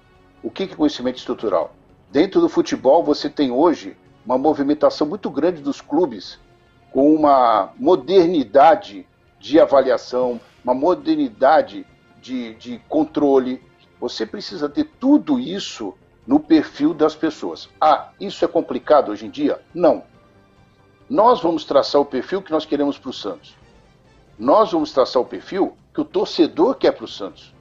[0.43, 1.73] O que é conhecimento estrutural?
[2.11, 3.95] Dentro do futebol, você tem hoje
[4.27, 6.37] uma movimentação muito grande dos clubes
[6.91, 9.07] com uma modernidade
[9.39, 11.87] de avaliação, uma modernidade
[12.21, 13.63] de, de controle.
[14.01, 15.93] Você precisa ter tudo isso
[16.25, 17.69] no perfil das pessoas.
[17.79, 19.61] Ah, isso é complicado hoje em dia?
[19.73, 20.03] Não.
[21.09, 23.55] Nós vamos traçar o perfil que nós queremos para o Santos.
[24.37, 27.55] Nós vamos traçar o perfil que o torcedor quer para o Santos.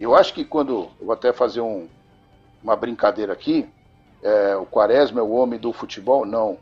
[0.00, 0.88] Eu acho que quando.
[0.98, 1.86] Eu vou até fazer um,
[2.64, 3.68] uma brincadeira aqui.
[4.22, 6.26] É, o Quaresma é o homem do futebol?
[6.26, 6.58] Não.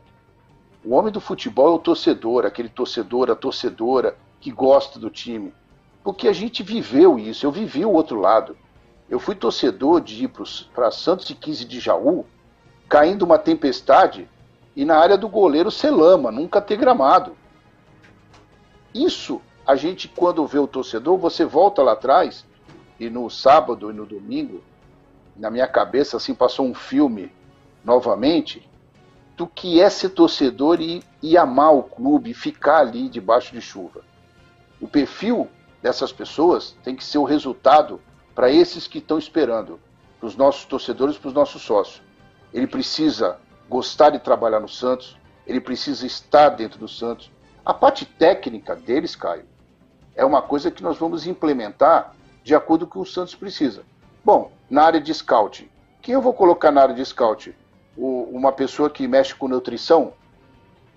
[0.85, 5.53] O homem do futebol é o torcedor, aquele torcedor, a torcedora que gosta do time.
[6.03, 8.55] Porque a gente viveu isso, eu vivi o outro lado.
[9.09, 10.31] Eu fui torcedor de ir
[10.73, 12.25] para Santos e 15 de Jaú,
[12.87, 14.29] caindo uma tempestade
[14.75, 17.35] e na área do goleiro ser lama, nunca ter gramado.
[18.93, 22.45] Isso, a gente, quando vê o torcedor, você volta lá atrás,
[22.99, 24.61] e no sábado e no domingo,
[25.35, 27.31] na minha cabeça, assim, passou um filme
[27.83, 28.67] novamente,
[29.35, 34.01] do que é ser torcedor e, e amar o clube, ficar ali debaixo de chuva.
[34.81, 35.47] O perfil
[35.81, 38.01] dessas pessoas tem que ser o resultado
[38.33, 39.79] para esses que estão esperando,
[40.19, 42.01] para os nossos torcedores, para os nossos sócios.
[42.53, 47.31] Ele precisa gostar de trabalhar no Santos, ele precisa estar dentro do Santos.
[47.65, 49.45] A parte técnica deles, Caio,
[50.15, 53.83] é uma coisa que nós vamos implementar de acordo com o que o Santos precisa.
[54.25, 55.69] Bom, na área de scout,
[56.01, 57.55] quem eu vou colocar na área de scout?
[57.97, 60.13] O, uma pessoa que mexe com nutrição?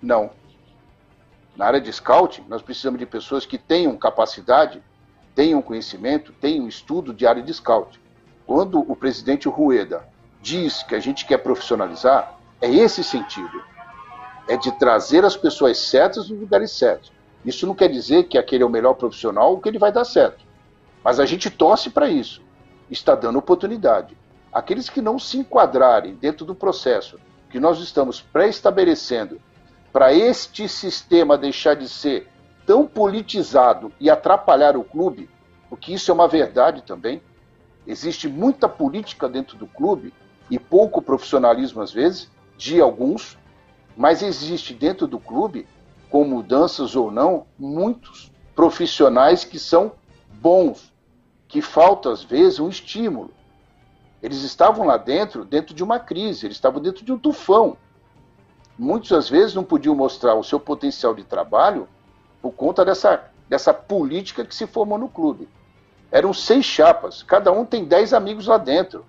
[0.01, 0.29] Não.
[1.55, 4.81] Na área de scout, nós precisamos de pessoas que tenham capacidade
[5.35, 7.99] tenham conhecimento, tenham estudo de área de scout.
[8.45, 10.07] Quando o presidente Rueda
[10.41, 13.63] diz que a gente quer profissionalizar, é esse sentido.
[14.47, 17.11] É de trazer as pessoas certas nos lugares certos.
[17.45, 20.05] Isso não quer dizer que aquele é o melhor profissional ou que ele vai dar
[20.05, 20.43] certo.
[21.03, 22.41] Mas a gente torce para isso.
[22.89, 24.17] Está dando oportunidade.
[24.51, 27.17] Aqueles que não se enquadrarem dentro do processo
[27.49, 29.39] que nós estamos pré-estabelecendo
[29.91, 32.29] para este sistema deixar de ser
[32.65, 35.29] tão politizado e atrapalhar o clube,
[35.69, 37.21] porque isso é uma verdade também.
[37.85, 40.13] Existe muita política dentro do clube
[40.49, 43.37] e pouco profissionalismo às vezes de alguns,
[43.97, 45.67] mas existe dentro do clube,
[46.09, 49.93] com mudanças ou não, muitos profissionais que são
[50.33, 50.93] bons,
[51.47, 53.33] que falta às vezes um estímulo.
[54.21, 57.75] Eles estavam lá dentro, dentro de uma crise, eles estavam dentro de um tufão.
[58.77, 61.87] Muitas vezes não podiam mostrar o seu potencial de trabalho
[62.41, 65.47] por conta dessa, dessa política que se formou no clube.
[66.11, 69.05] Eram seis chapas, cada um tem dez amigos lá dentro.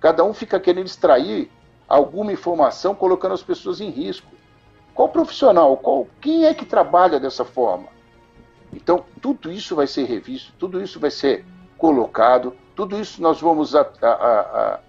[0.00, 1.50] Cada um fica querendo extrair
[1.88, 4.30] alguma informação, colocando as pessoas em risco.
[4.94, 5.76] Qual profissional?
[5.76, 7.88] Qual, quem é que trabalha dessa forma?
[8.72, 11.44] Então, tudo isso vai ser revisto, tudo isso vai ser
[11.78, 14.80] colocado, tudo isso nós vamos a, a, a,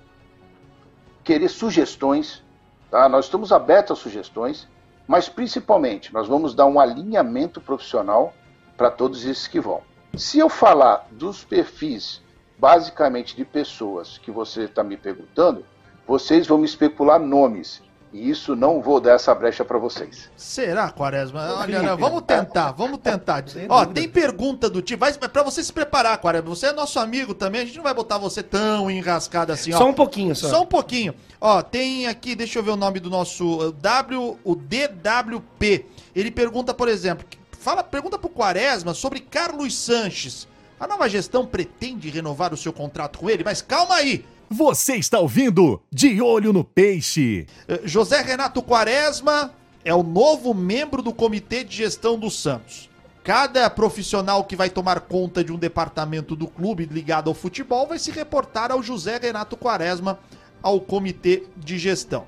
[1.23, 2.43] querer sugestões.
[2.89, 3.07] Tá?
[3.09, 4.67] Nós estamos abertos a sugestões
[5.07, 8.33] mas principalmente, nós vamos dar um alinhamento profissional
[8.75, 9.81] para todos esses que vão.
[10.15, 12.21] Se eu falar dos perfis,
[12.57, 15.65] basicamente de pessoas que você está me perguntando,
[16.07, 17.83] vocês vão me especular nomes.
[18.15, 20.29] E isso não vou dar essa brecha para vocês.
[20.37, 21.53] Será, Quaresma?
[21.59, 23.43] Olha, não, vamos tentar, vamos tentar.
[23.67, 26.47] Ó, tem pergunta do tipo, para você se preparar, Quaresma.
[26.47, 29.77] Você é nosso amigo também, a gente não vai botar você tão enrascado assim, ó.
[29.77, 30.47] Só um pouquinho, só.
[30.47, 31.13] Só um pouquinho.
[31.41, 35.85] Ó, tem aqui, deixa eu ver o nome do nosso W, o DWP.
[36.15, 40.47] Ele pergunta, por exemplo, fala, pergunta pro Quaresma sobre Carlos Sanches.
[40.79, 44.23] A nova gestão pretende renovar o seu contrato com ele, mas calma aí.
[44.49, 47.47] Você está ouvindo De Olho no Peixe.
[47.67, 49.53] Eh, José Renato Quaresma
[49.83, 52.89] é o novo membro do Comitê de Gestão do Santos.
[53.23, 57.97] Cada profissional que vai tomar conta de um departamento do clube ligado ao futebol vai
[57.97, 60.19] se reportar ao José Renato Quaresma,
[60.61, 62.27] ao Comitê de Gestão.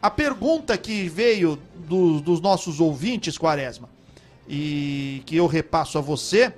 [0.00, 3.90] A pergunta que veio do, dos nossos ouvintes, Quaresma,
[4.48, 6.54] e que eu repasso a você,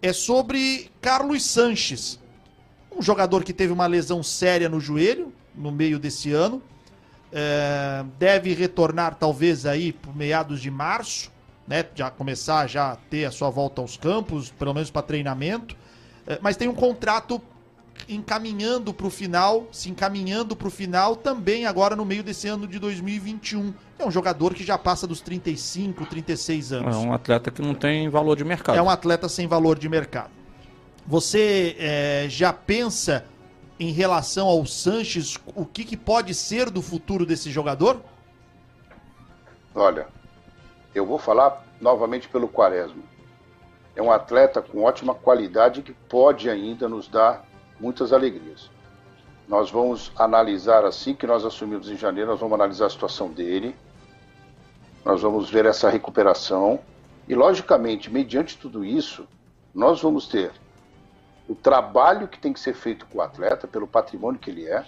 [0.00, 2.18] é sobre Carlos Sanches
[2.96, 6.62] um jogador que teve uma lesão séria no joelho no meio desse ano.
[7.32, 11.32] é, deve retornar talvez aí por meados de março,
[11.66, 11.84] né?
[11.94, 15.76] Já começar já a ter a sua volta aos campos, pelo menos para treinamento.
[16.26, 17.42] É, mas tem um contrato
[18.08, 22.66] encaminhando para o final, se encaminhando para o final também agora no meio desse ano
[22.66, 23.74] de 2021.
[23.98, 26.94] É um jogador que já passa dos 35, 36 anos.
[26.94, 28.76] É um atleta que não tem valor de mercado.
[28.76, 30.30] É um atleta sem valor de mercado.
[31.06, 33.26] Você é, já pensa
[33.78, 38.00] em relação ao Sanches, o que, que pode ser do futuro desse jogador?
[39.74, 40.06] Olha,
[40.94, 43.02] eu vou falar novamente pelo Quaresma.
[43.94, 47.44] É um atleta com ótima qualidade que pode ainda nos dar
[47.78, 48.70] muitas alegrias.
[49.46, 53.76] Nós vamos analisar assim que nós assumimos em janeiro, nós vamos analisar a situação dele.
[55.04, 56.80] Nós vamos ver essa recuperação
[57.28, 59.28] e logicamente, mediante tudo isso,
[59.74, 60.50] nós vamos ter
[61.48, 64.84] o trabalho que tem que ser feito com o atleta, pelo patrimônio que ele é.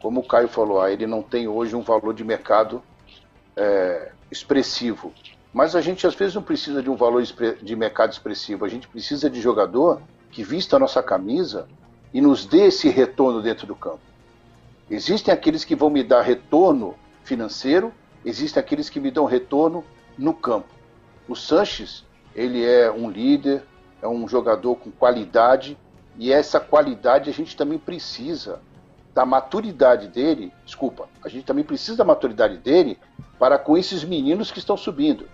[0.00, 2.82] Como o Caio falou, ah, ele não tem hoje um valor de mercado
[3.56, 5.12] é, expressivo.
[5.52, 8.88] Mas a gente às vezes não precisa de um valor de mercado expressivo, a gente
[8.88, 11.68] precisa de jogador que vista a nossa camisa
[12.12, 14.00] e nos dê esse retorno dentro do campo.
[14.90, 19.84] Existem aqueles que vão me dar retorno financeiro, existem aqueles que me dão retorno
[20.18, 20.68] no campo.
[21.28, 23.62] O Sanches, ele é um líder,
[24.02, 25.78] é um jogador com qualidade,
[26.16, 28.60] e essa qualidade a gente também precisa
[29.14, 32.98] da maturidade dele, desculpa, a gente também precisa da maturidade dele
[33.38, 35.28] para com esses meninos que estão subindo.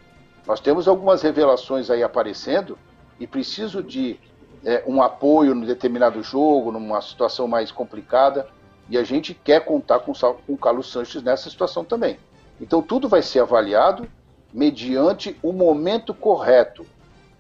[0.46, 2.78] Nós temos algumas revelações aí aparecendo
[3.18, 4.18] e preciso de
[4.64, 8.46] é, um apoio no determinado jogo, numa situação mais complicada,
[8.88, 12.18] e a gente quer contar com, com o Carlos Sanches nessa situação também.
[12.60, 14.08] Então tudo vai ser avaliado
[14.52, 16.84] mediante o momento correto.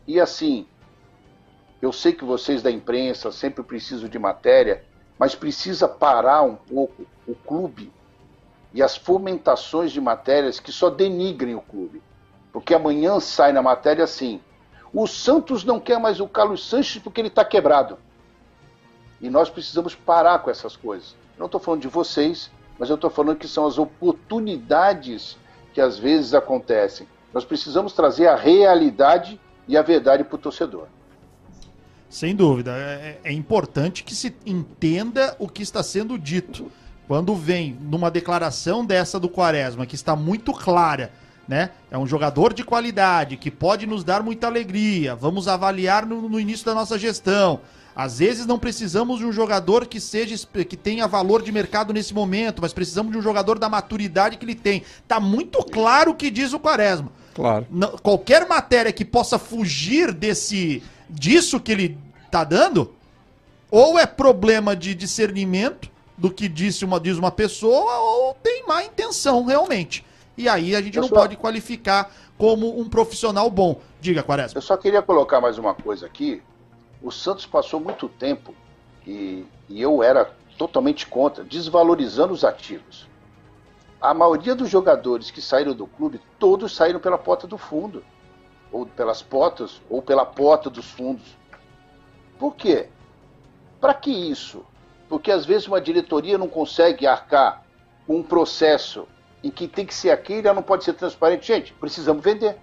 [0.06, 0.66] E assim,
[1.80, 4.84] eu sei que vocês da imprensa sempre precisam de matéria,
[5.18, 7.92] mas precisa parar um pouco o clube
[8.72, 12.02] e as fomentações de matérias que só denigrem o clube.
[12.52, 14.40] Porque amanhã sai na matéria assim:
[14.92, 17.98] o Santos não quer mais o Carlos Sanches porque ele está quebrado.
[19.20, 21.14] E nós precisamos parar com essas coisas.
[21.38, 25.36] Não estou falando de vocês, mas eu estou falando que são as oportunidades
[25.72, 27.06] que às vezes acontecem.
[27.32, 30.86] Nós precisamos trazer a realidade e a verdade para o torcedor.
[32.10, 32.72] Sem dúvida.
[32.76, 36.70] É, é, importante que se entenda o que está sendo dito.
[37.06, 41.12] Quando vem numa declaração dessa do Quaresma, que está muito clara,
[41.46, 41.70] né?
[41.90, 45.14] É um jogador de qualidade, que pode nos dar muita alegria.
[45.14, 47.60] Vamos avaliar no, no início da nossa gestão.
[47.94, 52.14] Às vezes não precisamos de um jogador que seja que tenha valor de mercado nesse
[52.14, 54.82] momento, mas precisamos de um jogador da maturidade que ele tem.
[55.06, 57.12] Tá muito claro o que diz o Quaresma.
[57.34, 57.66] Claro.
[57.70, 61.98] Não, qualquer matéria que possa fugir desse disso que ele
[62.30, 62.94] tá dando,
[63.70, 68.84] ou é problema de discernimento do que disse uma, diz uma pessoa, ou tem má
[68.84, 70.04] intenção realmente.
[70.36, 71.16] E aí a gente eu não só...
[71.16, 73.80] pode qualificar como um profissional bom.
[74.00, 74.58] Diga, Quaresma.
[74.58, 76.42] Eu só queria colocar mais uma coisa aqui.
[77.02, 78.54] O Santos passou muito tempo,
[79.06, 83.08] e, e eu era totalmente contra, desvalorizando os ativos.
[84.00, 88.04] A maioria dos jogadores que saíram do clube, todos saíram pela porta do fundo,
[88.72, 91.36] ou pelas portas, ou pela porta dos fundos.
[92.38, 92.88] Por quê?
[93.80, 94.64] Para que isso?
[95.08, 97.64] Porque às vezes uma diretoria não consegue arcar
[98.06, 99.06] com um processo
[99.42, 101.46] em que tem que ser aquele, ela não pode ser transparente.
[101.46, 102.58] Gente, precisamos vender.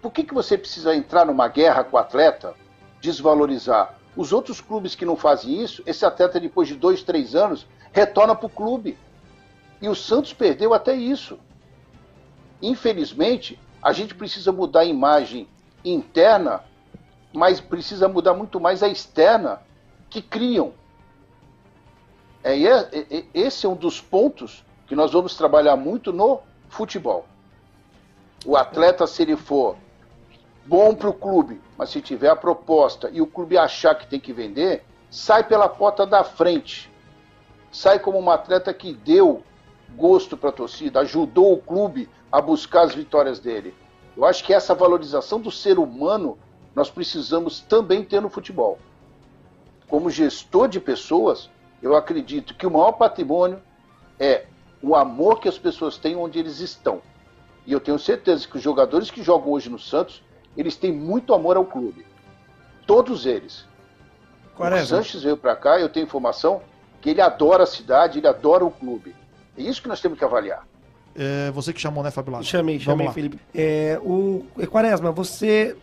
[0.00, 2.54] Por que, que você precisa entrar numa guerra com o atleta,
[3.00, 3.98] desvalorizar?
[4.16, 8.34] Os outros clubes que não fazem isso, esse atleta, depois de dois, três anos, retorna
[8.34, 8.96] para o clube.
[9.80, 11.38] E o Santos perdeu até isso.
[12.62, 15.46] Infelizmente, a gente precisa mudar a imagem
[15.84, 16.64] interna
[17.34, 19.60] mas precisa mudar muito mais a externa
[20.08, 20.72] que criam.
[22.44, 27.26] É, é, esse é um dos pontos que nós vamos trabalhar muito no futebol.
[28.46, 29.76] O atleta, se ele for
[30.64, 34.20] bom para o clube, mas se tiver a proposta e o clube achar que tem
[34.20, 36.90] que vender, sai pela porta da frente.
[37.72, 39.42] Sai como um atleta que deu
[39.96, 43.74] gosto para a torcida, ajudou o clube a buscar as vitórias dele.
[44.16, 46.38] Eu acho que essa valorização do ser humano
[46.74, 48.78] nós precisamos também ter no futebol.
[49.88, 51.48] Como gestor de pessoas,
[51.82, 53.60] eu acredito que o maior patrimônio
[54.18, 54.46] é
[54.82, 57.00] o amor que as pessoas têm onde eles estão.
[57.66, 60.22] E eu tenho certeza que os jogadores que jogam hoje no Santos,
[60.56, 62.04] eles têm muito amor ao clube.
[62.86, 63.64] Todos eles.
[64.56, 64.84] Quaresma.
[64.84, 66.62] O Sanches veio para cá, eu tenho informação
[67.00, 69.14] que ele adora a cidade, ele adora o clube.
[69.56, 70.66] É isso que nós temos que avaliar.
[71.16, 73.38] É você que chamou, né, Fabio Chamei, chamei, Felipe.
[73.54, 75.76] É, o Quaresma, você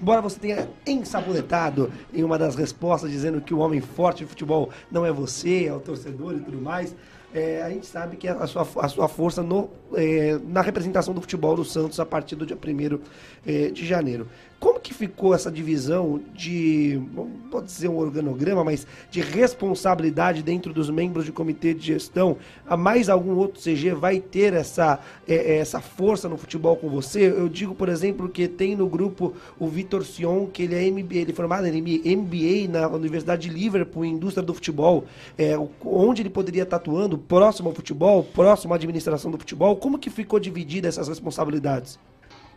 [0.00, 4.70] embora você tenha ensabonetado em uma das respostas dizendo que o homem forte de futebol
[4.90, 6.94] não é você, é o torcedor e tudo mais,
[7.32, 11.20] é, a gente sabe que a sua, a sua força no, é, na representação do
[11.20, 12.98] futebol do Santos a partir do dia 1
[13.46, 14.26] é, de janeiro.
[14.58, 17.00] Como que ficou essa divisão de,
[17.48, 22.36] pode dizer um organograma, mas de responsabilidade dentro dos membros de comitê de gestão?
[22.66, 26.88] A mais algum outro CG vai ter essa, é, é, essa força no futebol com
[26.88, 27.30] você?
[27.30, 31.18] Eu digo, por exemplo, que tem no grupo o Vitor Sion, que ele é MBA,
[31.18, 35.04] ele é formado em MBA na Universidade de Liverpool, em indústria do futebol,
[35.38, 39.76] é, onde ele poderia estar atuando, próximo ao futebol, próximo à administração do futebol.
[39.76, 41.96] Como que ficou dividida essas responsabilidades?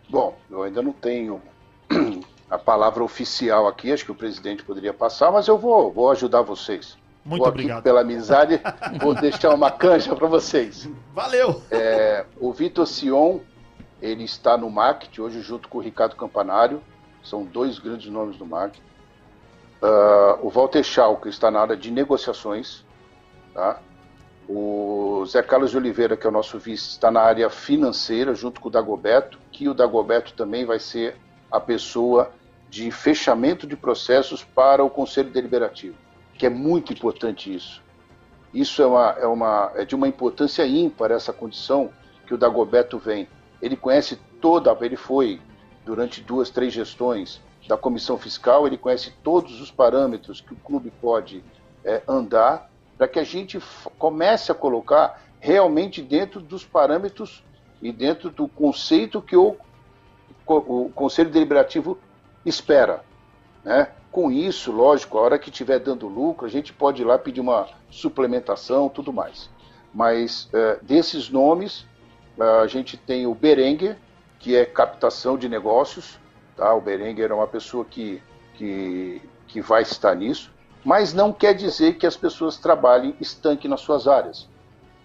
[0.09, 1.39] Bom, eu ainda não tenho
[2.49, 6.41] a palavra oficial aqui, acho que o presidente poderia passar, mas eu vou, vou ajudar
[6.41, 6.97] vocês.
[7.25, 7.77] Muito vou obrigado.
[7.77, 8.61] Aqui, pela amizade,
[9.01, 10.89] vou deixar uma canja para vocês.
[11.13, 11.61] Valeu!
[11.71, 13.39] É, o Vitor Sion,
[14.01, 16.81] ele está no marketing hoje junto com o Ricardo Campanário,
[17.23, 18.83] são dois grandes nomes do marketing.
[19.81, 22.85] Uh, o Walter Schau, que está na área de negociações,
[23.53, 23.79] tá?
[24.47, 28.59] O Zé Carlos de Oliveira, que é o nosso vice, está na área financeira, junto
[28.59, 31.17] com o Dagoberto, que o Dagoberto também vai ser
[31.53, 32.31] a pessoa
[32.67, 35.95] de fechamento de processos para o Conselho Deliberativo,
[36.33, 37.79] que é muito importante isso.
[38.51, 41.91] Isso é, uma, é, uma, é de uma importância ímpar essa condição
[42.25, 43.27] que o Dagoberto vem.
[43.61, 45.39] Ele conhece toda, ele foi
[45.85, 50.91] durante duas, três gestões da comissão fiscal, ele conhece todos os parâmetros que o clube
[50.99, 51.43] pode
[51.85, 53.59] é, andar para que a gente
[53.99, 57.43] comece a colocar realmente dentro dos parâmetros
[57.79, 59.55] e dentro do conceito que o
[60.45, 61.97] o Conselho Deliberativo
[62.45, 63.03] espera.
[63.63, 63.87] Né?
[64.11, 67.41] Com isso, lógico, a hora que estiver dando lucro, a gente pode ir lá pedir
[67.41, 69.49] uma suplementação, tudo mais.
[69.93, 71.85] Mas é, desses nomes,
[72.39, 73.97] é, a gente tem o Berenguer,
[74.39, 76.19] que é captação de negócios.
[76.55, 76.73] Tá?
[76.73, 78.21] O Berenguer é uma pessoa que,
[78.55, 80.51] que, que vai estar nisso.
[80.83, 84.49] Mas não quer dizer que as pessoas trabalhem estanque nas suas áreas.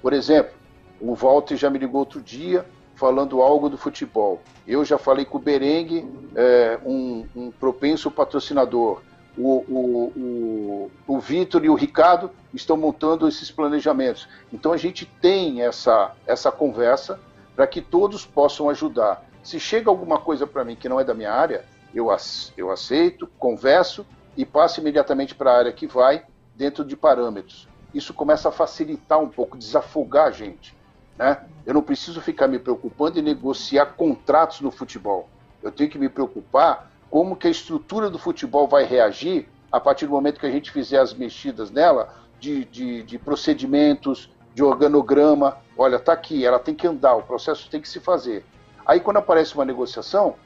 [0.03, 0.53] Por exemplo,
[1.01, 2.66] o Walter já me ligou outro dia,
[2.99, 4.42] falando algo do futebol.
[4.66, 9.03] Eu já falei com o Berengue, é, um, um, propenso patrocinador.
[9.36, 14.28] O, o, o, o Vitor e o Ricardo estão montando esses planejamentos.
[14.53, 17.20] Então a gente tem essa, essa conversa
[17.55, 19.24] para que todos possam ajudar.
[19.44, 22.09] Se chega alguma coisa para mim que não é da minha área, eu,
[22.57, 24.05] eu aceito, converso
[24.36, 26.24] e passo imediatamente para a área que vai,
[26.57, 27.68] dentro de parâmetros.
[27.94, 30.76] Isso começa a facilitar um pouco, desafogar a gente.
[31.19, 31.45] Né?
[31.66, 35.29] Eu não preciso ficar me preocupando em negociar contratos no futebol.
[35.62, 40.07] Eu tenho que me preocupar como que a estrutura do futebol vai reagir a partir
[40.07, 45.59] do momento que a gente fizer as mexidas nela de, de, de procedimentos, de organograma.
[45.77, 48.45] Olha, tá aqui, ela tem que andar, o processo tem que se fazer.
[48.87, 50.37] Aí quando aparece uma negociação,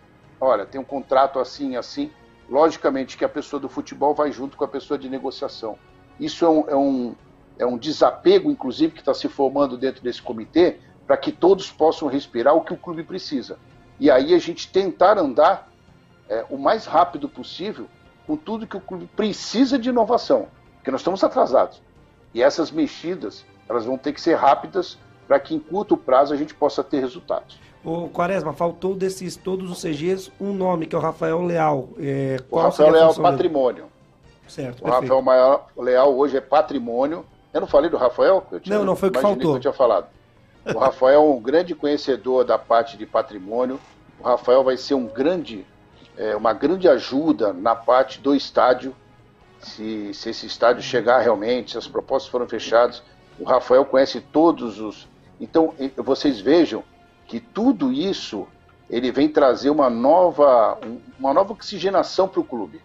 [0.40, 2.10] olha, tem um contrato assim, assim,
[2.48, 5.78] logicamente que a pessoa do futebol vai junto com a pessoa de negociação.
[6.18, 7.14] Isso é um, é um,
[7.58, 12.08] é um desapego, inclusive, que está se formando dentro desse comitê, para que todos possam
[12.08, 13.58] respirar o que o clube precisa.
[13.98, 15.70] E aí a gente tentar andar
[16.28, 17.86] é, o mais rápido possível
[18.26, 21.82] com tudo que o clube precisa de inovação, porque nós estamos atrasados.
[22.32, 26.36] E essas mexidas, elas vão ter que ser rápidas para que em curto prazo a
[26.36, 27.58] gente possa ter resultados.
[27.84, 31.88] O Quaresma, faltou desses todos os CGs um nome, que é o Rafael Leal.
[31.98, 33.86] É, o Rafael Leal Patrimônio.
[34.46, 35.14] Certo, o perfeito.
[35.14, 38.46] Rafael Leal hoje é patrimônio eu não falei do Rafael?
[38.62, 39.52] Tinha, não, não foi o que faltou.
[39.52, 40.06] Que eu tinha falado.
[40.74, 43.78] O Rafael é um grande conhecedor da parte de patrimônio.
[44.18, 45.66] O Rafael vai ser um grande,
[46.16, 48.94] é, uma grande ajuda na parte do estádio.
[49.60, 53.02] Se, se esse estádio chegar realmente, se as propostas foram fechadas,
[53.38, 55.08] o Rafael conhece todos os.
[55.40, 56.82] Então, vocês vejam
[57.26, 58.46] que tudo isso
[58.88, 60.78] ele vem trazer uma nova,
[61.18, 62.80] uma nova oxigenação para o clube,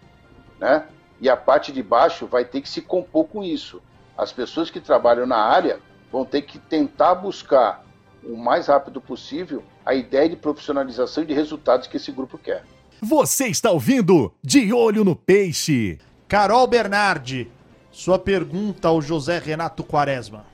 [0.58, 0.86] né?
[1.20, 3.82] E a parte de baixo vai ter que se compor com isso
[4.18, 5.78] as pessoas que trabalham na área
[6.10, 7.84] vão ter que tentar buscar
[8.24, 12.64] o mais rápido possível a ideia de profissionalização e de resultados que esse grupo quer.
[13.00, 16.00] Você está ouvindo De Olho no Peixe.
[16.26, 17.50] Carol Bernardi,
[17.92, 20.44] sua pergunta ao José Renato Quaresma.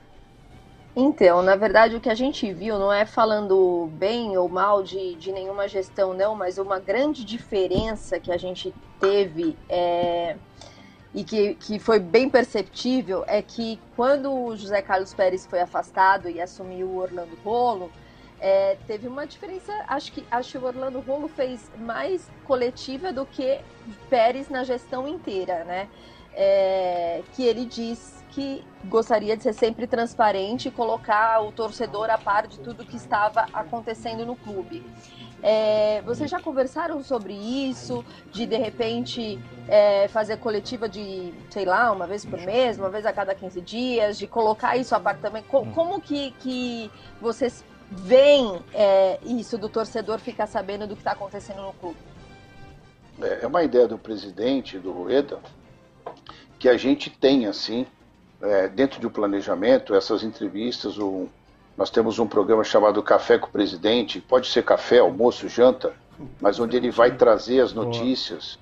[0.95, 5.15] Então, na verdade, o que a gente viu não é falando bem ou mal de,
[5.15, 10.37] de nenhuma gestão, não, mas uma grande diferença que a gente teve é
[11.15, 16.29] e que, que foi bem perceptível é que quando o José Carlos Pérez foi afastado
[16.29, 17.89] e assumiu o Orlando Rolo,
[18.37, 19.71] é, teve uma diferença.
[19.87, 23.61] Acho que, acho que o Orlando Rolo fez mais coletiva do que
[24.09, 25.87] Pérez na gestão inteira, né?
[26.33, 32.17] É, que ele diz que gostaria de ser sempre transparente e colocar o torcedor a
[32.17, 34.83] par de tudo que estava acontecendo no clube.
[35.43, 38.03] É, vocês já conversaram sobre isso?
[38.31, 43.05] De de repente é, fazer coletiva de, sei lá, uma vez por mês, uma vez
[43.05, 45.43] a cada 15 dias, de colocar isso a parte também?
[45.43, 46.89] Como, como que, que
[47.21, 51.97] vocês veem é, isso do torcedor ficar sabendo do que está acontecendo no clube?
[53.21, 55.39] É, é uma ideia do presidente, do Rueda,
[56.57, 57.85] que a gente tem, assim,
[58.41, 61.29] é, dentro do planejamento, essas entrevistas, o,
[61.77, 65.93] nós temos um programa chamado Café com o Presidente, pode ser café, almoço, janta,
[66.39, 68.57] mas onde ele vai trazer as notícias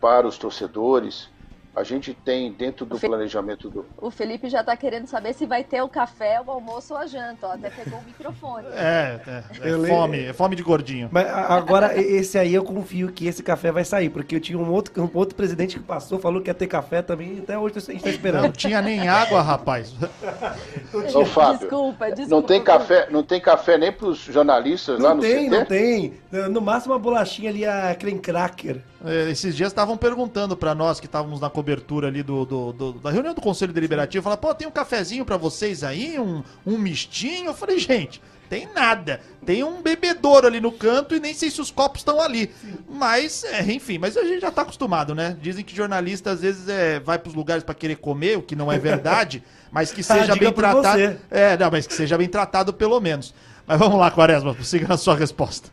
[0.00, 1.28] para os torcedores,
[1.76, 3.84] a gente tem dentro do planejamento do.
[3.98, 7.06] O Felipe já está querendo saber se vai ter o café, o almoço ou a
[7.06, 7.48] janta.
[7.48, 8.66] Ó, até pegou o microfone.
[8.72, 11.10] É, é, é fome, é fome de gordinho.
[11.12, 14.72] Mas agora, esse aí eu confio que esse café vai sair, porque eu tinha um
[14.72, 17.80] outro, um outro presidente que passou, falou que ia ter café também, até hoje a
[17.80, 18.44] gente está esperando.
[18.44, 19.94] Não tinha nem água, rapaz.
[21.14, 22.34] Ô, Fábio, desculpa, desculpa.
[22.34, 25.50] Não tem café, não tem café nem para os jornalistas não lá no tem, CT?
[25.50, 26.50] Não tem, não tem.
[26.50, 28.80] No máximo uma bolachinha ali, a creme cracker.
[29.04, 32.92] É, esses dias estavam perguntando para nós que estávamos na cobertura ali do, do, do,
[32.92, 36.78] da reunião do Conselho Deliberativo, falaram, pô, tem um cafezinho para vocês aí, um, um
[36.78, 37.46] mistinho?
[37.46, 39.20] Eu falei, gente, tem nada.
[39.44, 42.52] Tem um bebedouro ali no canto e nem sei se os copos estão ali.
[42.60, 42.74] Sim.
[42.88, 45.36] Mas, é, enfim, mas a gente já tá acostumado, né?
[45.42, 48.70] Dizem que jornalista às vezes é, vai pros lugares para querer comer, o que não
[48.70, 49.42] é verdade,
[49.72, 51.00] mas que seja ah, bem tratado.
[51.00, 51.18] Você.
[51.28, 53.34] É, não, mas que seja bem tratado pelo menos.
[53.66, 55.68] Mas vamos lá, Quaresma, siga na sua resposta.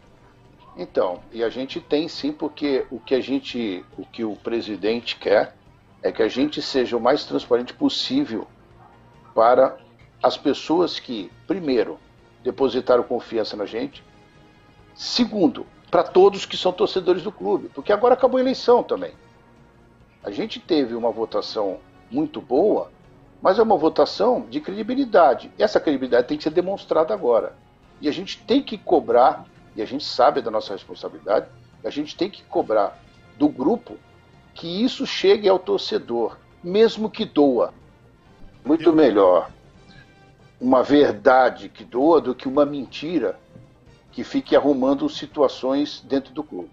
[0.76, 5.16] Então, e a gente tem sim, porque o que a gente, o que o presidente
[5.18, 5.54] quer
[6.04, 8.46] é que a gente seja o mais transparente possível
[9.34, 9.78] para
[10.22, 11.98] as pessoas que, primeiro,
[12.44, 14.04] depositaram confiança na gente,
[14.94, 19.14] segundo, para todos que são torcedores do clube, porque agora acabou a eleição também.
[20.22, 21.80] A gente teve uma votação
[22.12, 22.92] muito boa,
[23.42, 25.52] mas é uma votação de credibilidade.
[25.58, 27.56] E essa credibilidade tem que ser demonstrada agora.
[28.00, 29.46] E a gente tem que cobrar
[29.76, 31.48] e a gente sabe da nossa responsabilidade,
[31.84, 33.00] a gente tem que cobrar
[33.38, 33.98] do grupo
[34.54, 37.74] que isso chegue ao torcedor, mesmo que doa.
[38.64, 39.50] Muito melhor
[40.60, 43.38] uma verdade que doa do que uma mentira
[44.14, 46.70] que fique arrumando situações dentro do clube.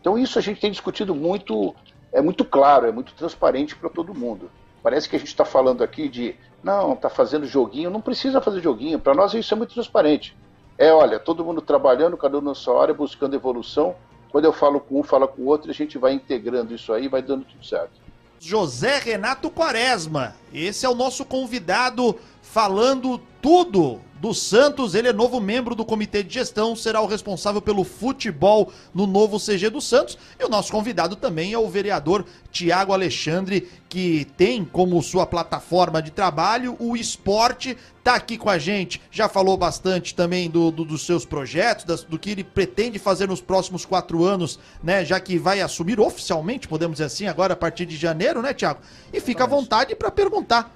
[0.00, 1.74] Então isso a gente tem discutido muito,
[2.12, 4.50] é muito claro, é muito transparente para todo mundo.
[4.82, 8.62] Parece que a gente está falando aqui de não, está fazendo joguinho, não precisa fazer
[8.62, 8.98] joguinho.
[8.98, 10.34] Para nós isso é muito transparente.
[10.78, 13.96] É, olha, todo mundo trabalhando, cada um na sua área, buscando evolução.
[14.36, 17.08] Quando eu falo com um, fala com o outro, a gente vai integrando isso aí,
[17.08, 17.92] vai dando tudo certo.
[18.38, 24.94] José Renato Quaresma, esse é o nosso convidado falando tudo do Santos.
[24.94, 29.38] Ele é novo membro do comitê de gestão, será o responsável pelo futebol no novo
[29.38, 30.18] CG do Santos.
[30.38, 36.02] E o nosso convidado também é o vereador Tiago Alexandre, que tem como sua plataforma
[36.02, 37.76] de trabalho o esporte.
[38.02, 42.04] Tá aqui com a gente, já falou bastante também do, do dos seus projetos, das,
[42.04, 45.04] do que ele pretende fazer nos próximos quatro anos, né?
[45.04, 48.80] Já que vai assumir oficialmente, podemos dizer assim, agora a partir de janeiro, né, Tiago?
[49.12, 50.72] E fica à vontade para perguntar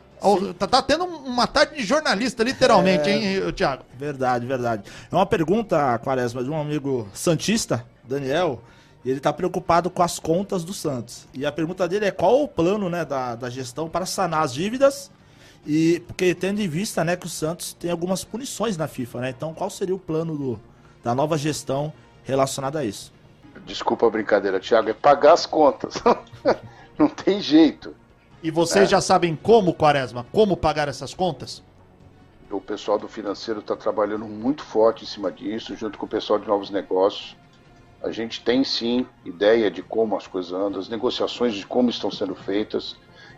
[0.58, 3.12] Tá, tá, tendo uma tarde de jornalista, literalmente, é...
[3.12, 3.84] hein, Tiago?
[3.98, 4.82] Verdade, verdade.
[5.10, 8.60] É uma pergunta, Quaresma, de um amigo Santista, Daniel,
[9.04, 11.26] e ele está preocupado com as contas do Santos.
[11.32, 14.52] E a pergunta dele é qual o plano né, da, da gestão para sanar as
[14.52, 15.10] dívidas
[15.66, 19.30] e porque tendo em vista né, que o Santos tem algumas punições na FIFA, né?
[19.30, 20.60] Então qual seria o plano do,
[21.02, 21.92] da nova gestão
[22.24, 23.12] relacionado a isso?
[23.66, 25.94] Desculpa a brincadeira, Thiago, é pagar as contas.
[26.98, 27.94] Não tem jeito.
[28.42, 28.92] E vocês é.
[28.92, 31.62] já sabem como, Quaresma, como pagar essas contas?
[32.50, 36.38] O pessoal do financeiro está trabalhando muito forte em cima disso, junto com o pessoal
[36.38, 37.36] de novos negócios.
[38.02, 42.10] A gente tem sim ideia de como as coisas andam, as negociações de como estão
[42.10, 42.96] sendo feitas.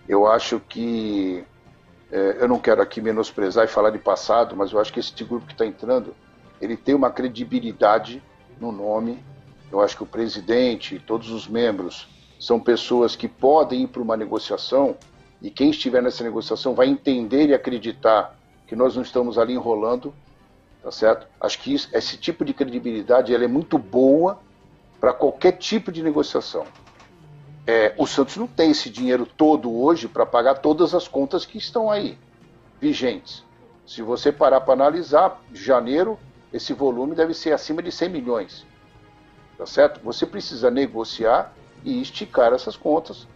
[0.08, 1.44] Eu acho que
[2.10, 5.12] é, eu não quero aqui menosprezar e falar de passado, mas eu acho que esse
[5.24, 6.14] grupo que está entrando,
[6.60, 8.22] ele tem uma credibilidade
[8.60, 9.22] no nome.
[9.70, 12.06] Eu acho que o presidente e todos os membros
[12.42, 14.96] são pessoas que podem ir para uma negociação
[15.40, 18.36] e quem estiver nessa negociação vai entender e acreditar
[18.66, 20.12] que nós não estamos ali enrolando,
[20.82, 21.28] tá certo?
[21.40, 24.40] Acho que isso, esse tipo de credibilidade ela é muito boa
[24.98, 26.66] para qualquer tipo de negociação.
[27.64, 31.58] É, o Santos não tem esse dinheiro todo hoje para pagar todas as contas que
[31.58, 32.18] estão aí
[32.80, 33.44] vigentes.
[33.86, 36.18] Se você parar para analisar, janeiro
[36.52, 38.66] esse volume deve ser acima de 100 milhões,
[39.56, 40.00] tá certo?
[40.02, 41.54] Você precisa negociar
[41.84, 43.26] e esticar essas contas,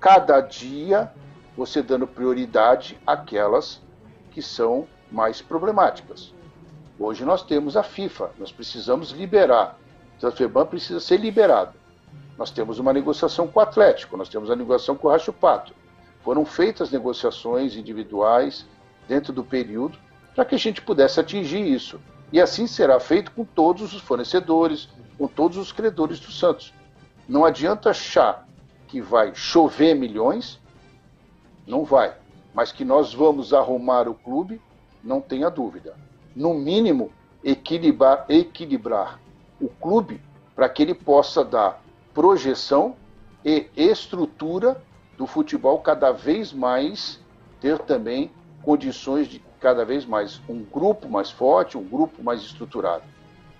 [0.00, 1.12] cada dia
[1.56, 3.80] você dando prioridade àquelas
[4.30, 6.32] que são mais problemáticas.
[6.98, 9.78] Hoje nós temos a FIFA, nós precisamos liberar.
[10.22, 11.74] A FEBAN precisa ser liberada.
[12.36, 15.74] Nós temos uma negociação com o Atlético, nós temos a negociação com o Racho Pato.
[16.22, 18.66] Foram feitas negociações individuais
[19.08, 19.98] dentro do período
[20.34, 22.00] para que a gente pudesse atingir isso.
[22.32, 24.88] E assim será feito com todos os fornecedores,
[25.18, 26.72] com todos os credores do Santos.
[27.30, 28.44] Não adianta achar
[28.88, 30.58] que vai chover milhões,
[31.64, 32.12] não vai.
[32.52, 34.60] Mas que nós vamos arrumar o clube,
[35.00, 35.94] não tenha dúvida.
[36.34, 37.12] No mínimo,
[37.44, 39.20] equilibrar, equilibrar
[39.60, 40.20] o clube
[40.56, 41.80] para que ele possa dar
[42.12, 42.96] projeção
[43.44, 44.82] e estrutura
[45.16, 47.20] do futebol cada vez mais
[47.60, 53.04] ter também condições de cada vez mais um grupo mais forte, um grupo mais estruturado.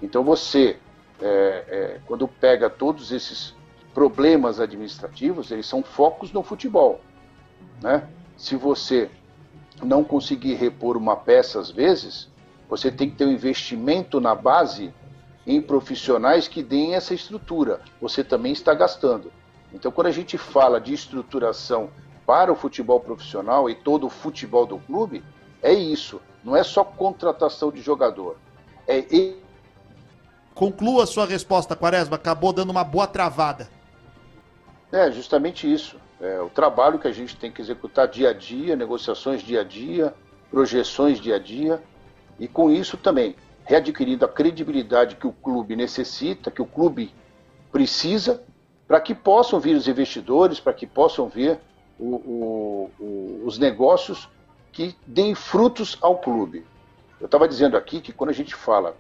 [0.02, 0.76] Então você,
[1.22, 3.59] é, é, quando pega todos esses
[3.94, 7.00] problemas administrativos, eles são focos no futebol.
[7.82, 8.06] Né?
[8.36, 9.10] Se você
[9.82, 12.28] não conseguir repor uma peça às vezes,
[12.68, 14.92] você tem que ter um investimento na base
[15.46, 17.80] em profissionais que deem essa estrutura.
[18.00, 19.32] Você também está gastando.
[19.72, 21.90] Então, quando a gente fala de estruturação
[22.26, 25.24] para o futebol profissional e todo o futebol do clube,
[25.62, 26.20] é isso.
[26.44, 28.36] Não é só contratação de jogador.
[28.86, 29.34] É.
[30.54, 32.16] Conclua sua resposta, Quaresma.
[32.16, 33.68] Acabou dando uma boa travada.
[34.92, 35.96] É, justamente isso.
[36.20, 39.64] É, o trabalho que a gente tem que executar dia a dia, negociações dia a
[39.64, 40.14] dia,
[40.50, 41.82] projeções dia a dia,
[42.38, 47.14] e com isso também readquirindo a credibilidade que o clube necessita, que o clube
[47.70, 48.42] precisa,
[48.88, 51.60] para que possam vir os investidores, para que possam ver
[51.96, 54.28] o, o, o, os negócios
[54.72, 56.66] que deem frutos ao clube.
[57.20, 58.96] Eu estava dizendo aqui que quando a gente fala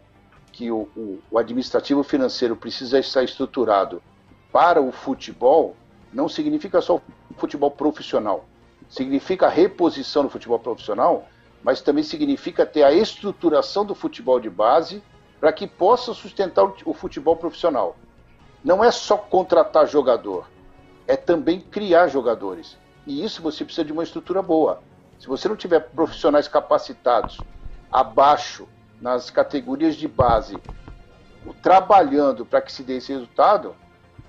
[0.52, 0.88] que o,
[1.30, 4.00] o administrativo financeiro precisa estar estruturado
[4.52, 5.74] para o futebol,
[6.12, 7.02] não significa só o
[7.36, 8.44] futebol profissional.
[8.88, 11.28] Significa a reposição do futebol profissional,
[11.62, 15.02] mas também significa ter a estruturação do futebol de base
[15.38, 17.96] para que possa sustentar o futebol profissional.
[18.62, 20.48] Não é só contratar jogador,
[21.06, 22.76] é também criar jogadores.
[23.06, 24.82] E isso você precisa de uma estrutura boa.
[25.18, 27.38] Se você não tiver profissionais capacitados
[27.90, 28.68] abaixo
[29.00, 30.56] nas categorias de base,
[31.62, 33.74] trabalhando para que se dê esse resultado,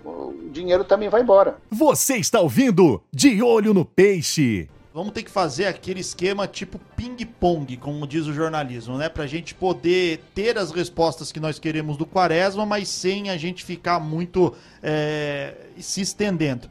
[0.05, 1.57] o dinheiro também vai embora.
[1.69, 4.69] Você está ouvindo De Olho no Peixe.
[4.93, 9.07] Vamos ter que fazer aquele esquema tipo ping-pong, como diz o jornalismo, né?
[9.07, 13.63] Pra gente poder ter as respostas que nós queremos do Quaresma, mas sem a gente
[13.63, 16.67] ficar muito é, se estendendo.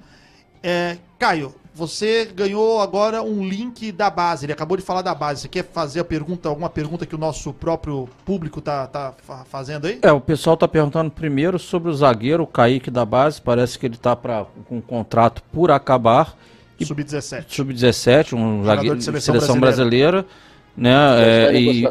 [0.63, 4.47] É, Caio, você ganhou agora um link da base.
[4.47, 5.43] Ele acabou de falar da base.
[5.43, 9.15] Você quer fazer a pergunta, alguma pergunta que o nosso próprio público tá, tá
[9.49, 9.99] fazendo aí?
[10.03, 13.41] É, o pessoal tá perguntando primeiro sobre o zagueiro, o Kaique da base.
[13.41, 16.37] Parece que ele tá pra, com um contrato por acabar.
[16.83, 17.45] Sub-17.
[17.49, 20.23] Sub-17, um zagueiro de seleção, seleção brasileira.
[20.23, 21.89] brasileira né, é, e,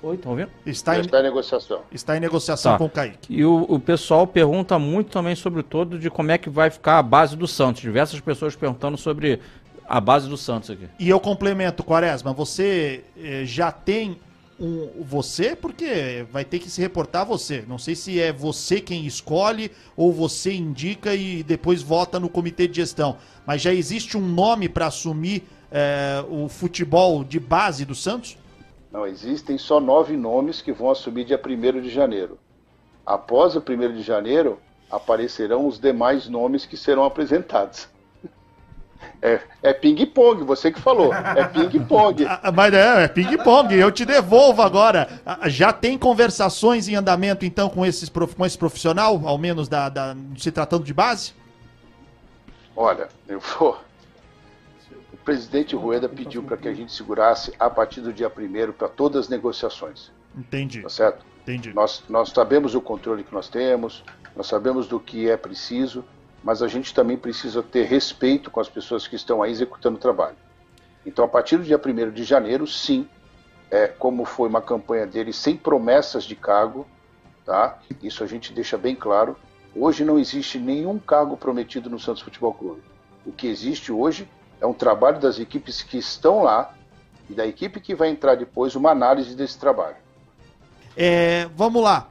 [0.00, 0.50] Oi, estão ouvindo?
[0.64, 1.80] Está em, está em negociação.
[1.90, 2.78] Está em negociação tá.
[2.78, 3.18] com o Kaique.
[3.28, 6.98] E o, o, pessoal pergunta muito também sobre todo de como é que vai ficar
[6.98, 7.82] a base do Santos.
[7.82, 9.40] Diversas pessoas perguntando sobre
[9.88, 10.88] a base do Santos aqui.
[11.00, 14.20] E eu complemento, Quaresma, você eh, já tem
[14.60, 17.64] um você, porque vai ter que se reportar você.
[17.66, 22.68] Não sei se é você quem escolhe ou você indica e depois vota no comitê
[22.68, 23.16] de gestão.
[23.44, 25.42] Mas já existe um nome para assumir
[25.72, 28.37] eh, o futebol de base do Santos?
[28.90, 32.38] Não, existem só nove nomes que vão assumir dia 1 de janeiro.
[33.04, 34.58] Após o 1 de janeiro,
[34.90, 37.88] aparecerão os demais nomes que serão apresentados.
[39.20, 41.12] É, é ping-pong, você que falou.
[41.14, 42.24] É ping-pong.
[42.42, 43.74] Ah, mas é, é ping-pong.
[43.74, 45.20] Eu te devolvo agora.
[45.24, 49.88] Ah, já tem conversações em andamento, então, com, esses, com esse profissional, ao menos da,
[49.88, 51.32] da se tratando de base?
[52.76, 53.78] Olha, eu vou
[55.28, 59.26] presidente Rueda pediu para que a gente segurasse a partir do dia 1 para todas
[59.26, 60.10] as negociações.
[60.34, 60.80] Entendi.
[60.80, 61.22] Tá certo?
[61.42, 61.70] Entendi.
[61.74, 64.02] Nós, nós sabemos o controle que nós temos,
[64.34, 66.02] nós sabemos do que é preciso,
[66.42, 70.00] mas a gente também precisa ter respeito com as pessoas que estão aí executando o
[70.00, 70.36] trabalho.
[71.04, 73.06] Então, a partir do dia 1 de janeiro, sim,
[73.70, 76.86] é, como foi uma campanha dele sem promessas de cargo,
[77.44, 77.78] tá?
[78.02, 79.36] isso a gente deixa bem claro.
[79.76, 82.80] Hoje não existe nenhum cargo prometido no Santos Futebol Clube.
[83.26, 84.26] O que existe hoje
[84.60, 86.74] é um trabalho das equipes que estão lá
[87.28, 89.96] e da equipe que vai entrar depois uma análise desse trabalho.
[90.96, 92.08] É, vamos lá.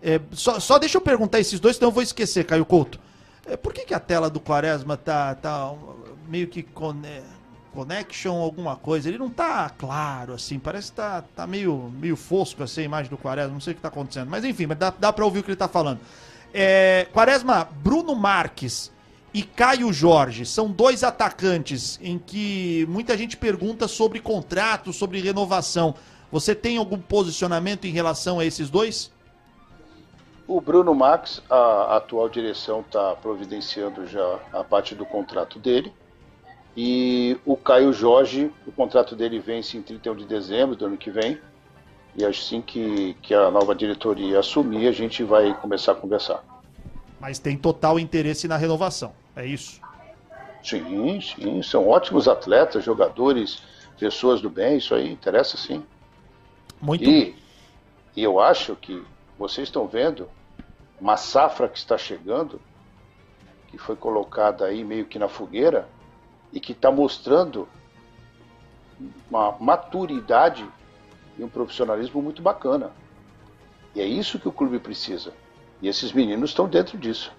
[0.00, 3.00] É, só, só, deixa eu perguntar esses dois, senão eu vou esquecer, Caio Couto.
[3.46, 5.74] É, por que, que a tela do Quaresma tá, tá
[6.28, 6.64] meio que
[7.72, 9.08] connection alguma coisa?
[9.08, 13.10] Ele não tá claro, assim, parece que tá, tá meio, meio fosco assim, a imagem
[13.10, 14.28] do Quaresma, não sei o que tá acontecendo.
[14.28, 15.98] Mas enfim, mas dá, dá pra ouvir o que ele tá falando.
[16.54, 18.92] É, Quaresma, Bruno Marques
[19.32, 20.44] e Caio Jorge.
[20.46, 25.94] São dois atacantes em que muita gente pergunta sobre contrato, sobre renovação.
[26.30, 29.10] Você tem algum posicionamento em relação a esses dois?
[30.46, 35.92] O Bruno Max, a atual direção está providenciando já a parte do contrato dele.
[36.76, 41.10] E o Caio Jorge, o contrato dele vence em 31 de dezembro do ano que
[41.10, 41.38] vem.
[42.16, 46.42] E assim que, que a nova diretoria assumir, a gente vai começar a conversar.
[47.20, 49.80] Mas tem total interesse na renovação, é isso?
[50.62, 51.62] Sim, sim.
[51.62, 53.62] São ótimos atletas, jogadores,
[53.98, 55.82] pessoas do bem, isso aí interessa sim.
[56.80, 57.34] Muito E,
[58.16, 59.02] e eu acho que
[59.38, 60.28] vocês estão vendo
[61.00, 62.60] uma safra que está chegando,
[63.68, 65.88] que foi colocada aí meio que na fogueira,
[66.52, 67.68] e que está mostrando
[69.30, 70.66] uma maturidade
[71.38, 72.90] e um profissionalismo muito bacana.
[73.94, 75.32] E é isso que o clube precisa.
[75.80, 77.32] E esses meninos estão dentro disso.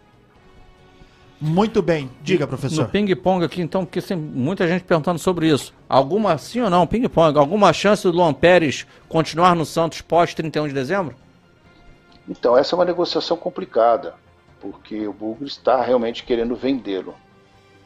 [1.41, 2.09] Muito bem.
[2.21, 2.83] Diga, professor.
[2.83, 5.73] No ping-pong aqui, então, porque tem muita gente perguntando sobre isso.
[5.87, 10.67] Alguma, sim ou não, ping-pong, alguma chance do Luan Pérez continuar no Santos pós 31
[10.67, 11.15] de dezembro?
[12.27, 14.15] Então, essa é uma negociação complicada,
[14.59, 17.15] porque o Bugre está realmente querendo vendê-lo.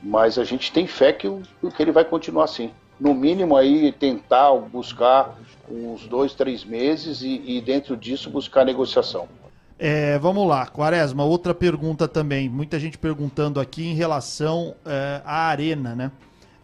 [0.01, 1.41] Mas a gente tem fé que, o,
[1.75, 2.71] que ele vai continuar assim.
[2.99, 5.37] No mínimo aí tentar buscar
[5.69, 9.29] uns dois, três meses e, e dentro disso buscar negociação.
[9.77, 12.47] É, vamos lá, Quaresma, outra pergunta também.
[12.47, 16.11] Muita gente perguntando aqui em relação é, à arena, né?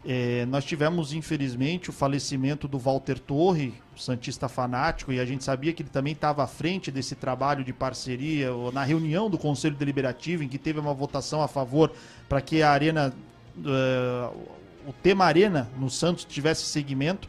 [0.02, 5.74] É, nós tivemos, infelizmente, o falecimento do Walter Torre, Santista fanático, e a gente sabia
[5.74, 10.42] que ele também estava à frente desse trabalho de parceria, na reunião do Conselho Deliberativo,
[10.42, 11.92] em que teve uma votação a favor
[12.26, 13.12] para que a arena,
[13.58, 14.36] uh,
[14.88, 17.28] o tema arena no Santos tivesse segmento.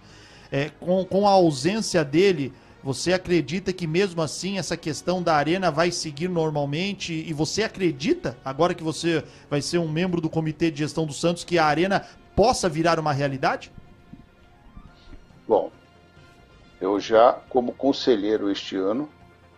[0.49, 2.53] É, com, com a ausência dele,
[2.83, 7.13] você acredita que mesmo assim essa questão da arena vai seguir normalmente?
[7.13, 11.13] E você acredita, agora que você vai ser um membro do comitê de gestão do
[11.13, 13.71] Santos, que a arena possa virar uma realidade?
[15.47, 15.71] Bom,
[16.79, 19.07] eu já, como conselheiro este ano,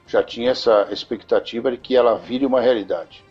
[0.05, 3.23] já tinha essa expectativa de que ela vire uma realidade.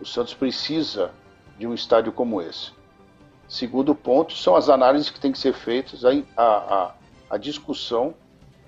[0.00, 1.10] O Santos precisa
[1.58, 2.70] de um estádio como esse.
[3.48, 6.94] Segundo ponto, são as análises que têm que ser feitas, a, a,
[7.28, 8.14] a discussão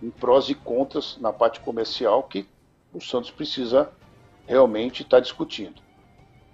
[0.05, 2.47] em prós e contras na parte comercial que
[2.93, 3.91] o Santos precisa
[4.47, 5.83] realmente estar tá discutindo.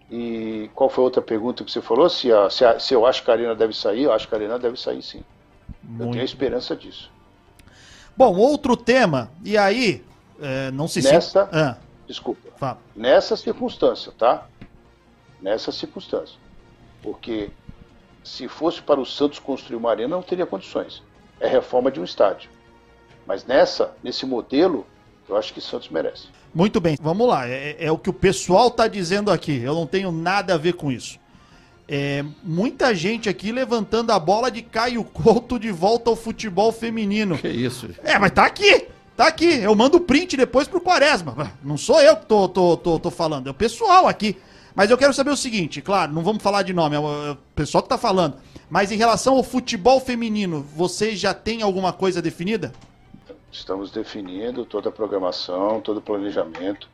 [0.08, 2.08] E qual foi a outra pergunta que você falou?
[2.08, 4.34] Se, a, se, a, se, eu acho que a Arena deve sair, eu acho que
[4.34, 5.24] a Arena deve sair sim.
[5.82, 6.02] Muito.
[6.02, 7.10] Eu tenho a esperança disso.
[8.16, 10.04] Bom, outro tema, e aí,
[10.40, 11.76] é, não se Nessa, ah.
[12.06, 12.78] desculpa, Fala.
[12.94, 14.46] nessa circunstância, tá?
[15.40, 16.38] Nessa circunstância.
[17.02, 17.50] Porque
[18.22, 21.02] se fosse para o Santos construir uma arena, não teria condições.
[21.38, 22.50] É reforma de um estádio.
[23.30, 24.84] Mas nessa, nesse modelo,
[25.28, 26.26] eu acho que Santos merece.
[26.52, 27.46] Muito bem, vamos lá.
[27.46, 29.62] É, é o que o pessoal está dizendo aqui.
[29.62, 31.16] Eu não tenho nada a ver com isso.
[31.88, 37.38] É, muita gente aqui levantando a bola de Caio Couto de volta ao futebol feminino.
[37.38, 37.90] Que isso?
[38.02, 38.88] É, mas tá aqui.
[39.16, 39.60] Tá aqui.
[39.60, 41.52] Eu mando o print depois pro Quaresma.
[41.62, 44.36] Não sou eu que tô, tô, tô, tô falando, é o pessoal aqui.
[44.74, 47.80] Mas eu quero saber o seguinte, claro, não vamos falar de nome, é o pessoal
[47.80, 48.38] que tá falando.
[48.68, 52.72] Mas em relação ao futebol feminino, vocês já têm alguma coisa definida?
[53.52, 56.88] Estamos definindo toda a programação, todo o planejamento.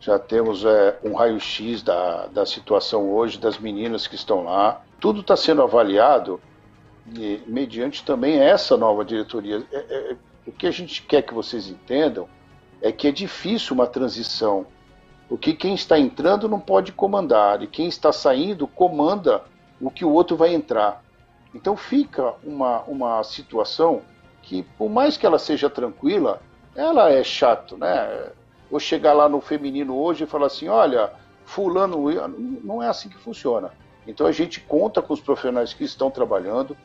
[0.00, 4.80] Já temos é, um raio-x da, da situação hoje, das meninas que estão lá.
[5.00, 6.40] Tudo está sendo avaliado
[7.16, 9.64] e, mediante também essa nova diretoria.
[9.72, 10.16] É, é,
[10.46, 12.28] o que a gente quer que vocês entendam
[12.80, 14.66] é que é difícil uma transição,
[15.28, 19.44] porque quem está entrando não pode comandar, e quem está saindo comanda
[19.80, 21.02] o que o outro vai entrar.
[21.54, 24.02] Então fica uma, uma situação
[24.42, 26.42] que, por mais que ela seja tranquila,
[26.74, 28.30] ela é chato, né?
[28.70, 31.12] Vou chegar lá no feminino hoje e falar assim, olha,
[31.44, 32.06] fulano,
[32.62, 33.70] não é assim que funciona.
[34.06, 36.76] Então a gente conta com os profissionais que estão trabalhando,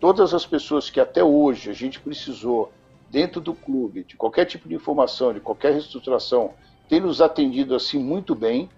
[0.00, 2.72] todas as pessoas que até hoje a gente precisou
[3.10, 6.52] dentro do clube, de qualquer tipo de informação, de qualquer reestruturação,
[6.88, 8.68] tem nos atendido assim muito bem,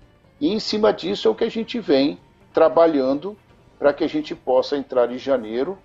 [0.40, 2.18] e em cima disso é o que a gente vem
[2.52, 3.36] trabalhando
[3.78, 5.78] para que a gente possa entrar em janeiro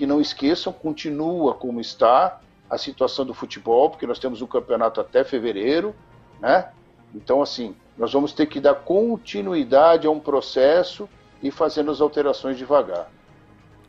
[0.00, 2.40] que não esqueçam, continua como está
[2.70, 5.94] a situação do futebol, porque nós temos um campeonato até fevereiro,
[6.40, 6.70] né?
[7.14, 11.06] Então, assim, nós vamos ter que dar continuidade a um processo
[11.42, 13.10] e fazendo as alterações devagar.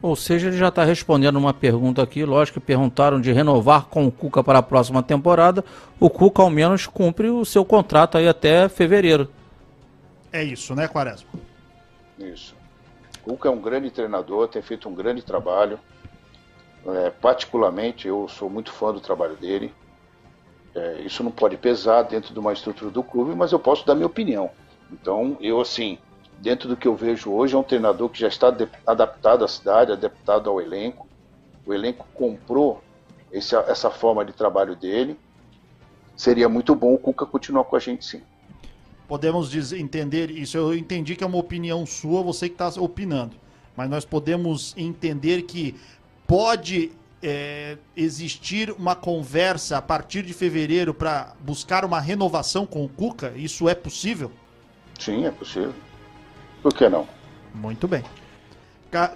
[0.02, 4.06] Ou seja, ele já está respondendo uma pergunta aqui, lógico que perguntaram de renovar com
[4.06, 5.64] o Cuca para a próxima temporada.
[5.98, 9.30] O Cuca, ao menos, cumpre o seu contrato aí até fevereiro.
[10.30, 11.30] É isso, né, Quaresma?
[12.20, 12.54] Isso.
[13.26, 15.80] O Cuca é um grande treinador, tem feito um grande trabalho.
[16.86, 19.74] É, particularmente, eu sou muito fã do trabalho dele.
[20.74, 23.94] É, isso não pode pesar dentro de uma estrutura do clube, mas eu posso dar
[23.94, 24.50] minha opinião.
[24.92, 25.98] Então, eu, assim,
[26.40, 28.54] dentro do que eu vejo hoje, é um treinador que já está
[28.88, 31.08] adaptado à cidade, adaptado ao elenco.
[31.66, 32.82] O elenco comprou
[33.32, 35.18] esse, essa forma de trabalho dele.
[36.16, 38.22] Seria muito bom o Cuca continuar com a gente, sim.
[39.08, 40.58] Podemos dizer, entender isso.
[40.58, 43.36] Eu entendi que é uma opinião sua, você que está opinando.
[43.76, 45.76] Mas nós podemos entender que
[46.32, 52.88] pode é, existir uma conversa a partir de fevereiro para buscar uma renovação com o
[52.88, 53.34] Cuca?
[53.36, 54.32] Isso é possível?
[54.98, 55.74] Sim, é possível.
[56.64, 57.06] Por que não?
[57.54, 58.02] Muito bem.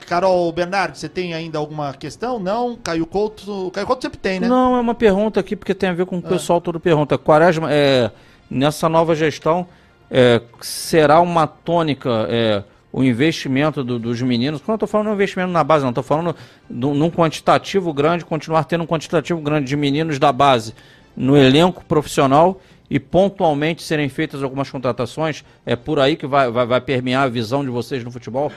[0.06, 2.38] Carol Bernardo, você tem ainda alguma questão?
[2.38, 2.76] Não?
[2.76, 3.72] Caio Couto.
[3.72, 4.50] Caio Couto sempre tem, né?
[4.50, 6.34] Não, é uma pergunta aqui, porque tem a ver com o que o ah.
[6.34, 7.18] pessoal todo pergunta.
[7.18, 8.12] Quaresma, é,
[8.50, 9.66] nessa nova gestão,
[10.12, 12.64] é, será uma tônica é,
[12.96, 14.62] o investimento do, dos meninos?
[14.62, 16.34] Quando eu estou falando de investimento na base, não, estou falando
[16.70, 20.74] de num quantitativo grande, continuar tendo um quantitativo grande de meninos da base
[21.14, 25.44] no elenco profissional e pontualmente serem feitas algumas contratações.
[25.66, 28.50] É por aí que vai, vai, vai permear a visão de vocês no futebol?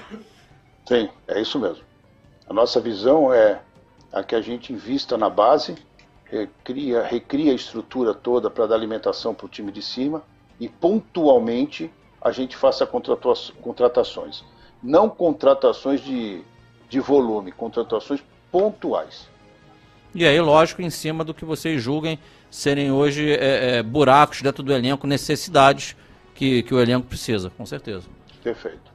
[0.87, 1.83] Sim, é isso mesmo.
[2.49, 3.59] A nossa visão é
[4.13, 5.75] a que a gente invista na base,
[6.27, 10.23] recria, recria a estrutura toda para dar alimentação para o time de cima
[10.61, 14.45] e pontualmente a gente faça contratações.
[14.83, 16.43] Não contratações de,
[16.89, 19.29] de volume, contratações pontuais.
[20.15, 22.19] E aí, lógico, em cima do que vocês julguem
[22.51, 25.95] serem hoje é, é, buracos dentro do elenco, necessidades
[26.35, 28.07] que, que o elenco precisa, com certeza.
[28.43, 28.91] Perfeito.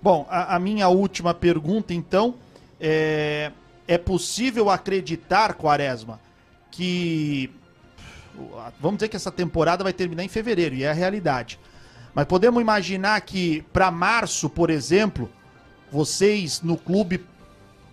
[0.00, 2.34] Bom, a, a minha última pergunta, então,
[2.80, 3.52] é,
[3.86, 6.20] é possível acreditar, Quaresma,
[6.70, 7.50] que.
[8.80, 11.58] Vamos dizer que essa temporada vai terminar em fevereiro, e é a realidade.
[12.18, 15.30] Mas podemos imaginar que para março, por exemplo,
[15.88, 17.24] vocês no clube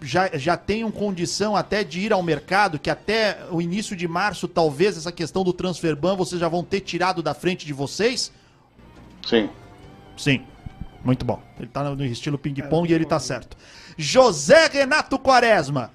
[0.01, 4.47] já, já tenham condição até de ir ao mercado, que até o início de março,
[4.47, 8.31] talvez essa questão do transfer ban vocês já vão ter tirado da frente de vocês?
[9.23, 9.47] Sim.
[10.17, 10.43] Sim.
[11.03, 11.39] Muito bom.
[11.59, 13.55] Ele tá no estilo ping-pong é, e ele tá certo.
[13.95, 15.91] José Renato Quaresma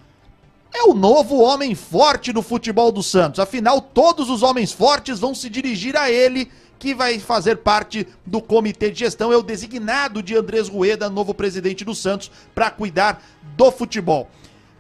[0.72, 3.40] é o novo homem forte do futebol do Santos.
[3.40, 6.48] Afinal, todos os homens fortes vão se dirigir a ele,
[6.80, 9.30] que vai fazer parte do comitê de gestão.
[9.30, 13.22] É o designado de Andrés Rueda, novo presidente do Santos, para cuidar
[13.56, 14.28] do futebol.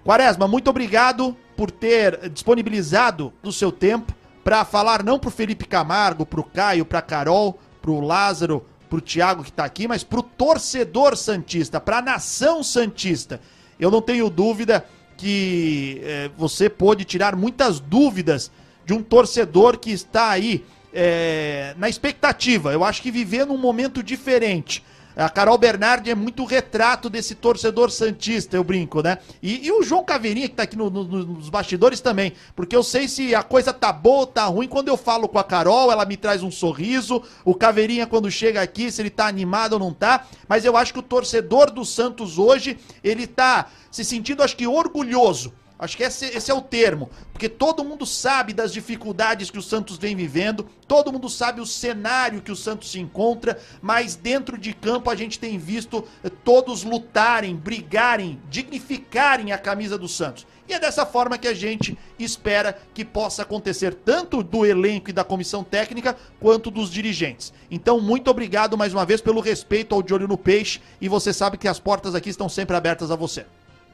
[0.02, 6.24] Quaresma, muito obrigado por ter disponibilizado o seu tempo para falar não pro Felipe Camargo,
[6.24, 11.78] pro Caio, pra Carol, pro Lázaro, pro Thiago que tá aqui, mas pro torcedor Santista,
[11.78, 13.42] pra nação Santista.
[13.78, 14.86] Eu não tenho dúvida
[15.18, 18.50] que é, você pôde tirar muitas dúvidas
[18.86, 22.72] de um torcedor que está aí é, na expectativa.
[22.72, 24.82] Eu acho que vivendo um momento diferente.
[25.16, 29.18] A Carol Bernardi é muito retrato desse torcedor santista, eu brinco, né?
[29.42, 32.82] E, e o João Caveirinha, que tá aqui no, no, nos bastidores também, porque eu
[32.82, 34.68] sei se a coisa tá boa ou tá ruim.
[34.68, 37.22] Quando eu falo com a Carol, ela me traz um sorriso.
[37.44, 40.26] O Caveirinha, quando chega aqui, se ele tá animado ou não tá.
[40.48, 44.66] Mas eu acho que o torcedor do Santos hoje, ele tá se sentindo, acho que,
[44.66, 47.08] orgulhoso Acho que esse, esse, é o termo.
[47.32, 51.66] Porque todo mundo sabe das dificuldades que o Santos vem vivendo, todo mundo sabe o
[51.66, 56.28] cenário que o Santos se encontra, mas dentro de campo a gente tem visto eh,
[56.44, 60.46] todos lutarem, brigarem, dignificarem a camisa do Santos.
[60.68, 65.14] E é dessa forma que a gente espera que possa acontecer tanto do elenco e
[65.14, 67.54] da comissão técnica quanto dos dirigentes.
[67.70, 71.32] Então, muito obrigado mais uma vez pelo respeito ao De Olho no Peixe e você
[71.32, 73.46] sabe que as portas aqui estão sempre abertas a você.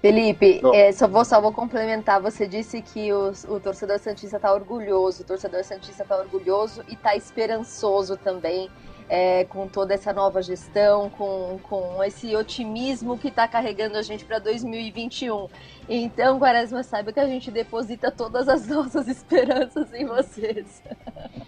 [0.07, 2.21] Felipe, é, só, vou, só vou complementar.
[2.21, 6.95] Você disse que o, o torcedor Santista está orgulhoso, o torcedor Santista está orgulhoso e
[6.95, 8.71] está esperançoso também
[9.09, 14.25] é, com toda essa nova gestão, com, com esse otimismo que está carregando a gente
[14.25, 15.49] para 2021.
[15.89, 20.83] Então, Quaresma, saiba que a gente deposita todas as nossas esperanças em vocês.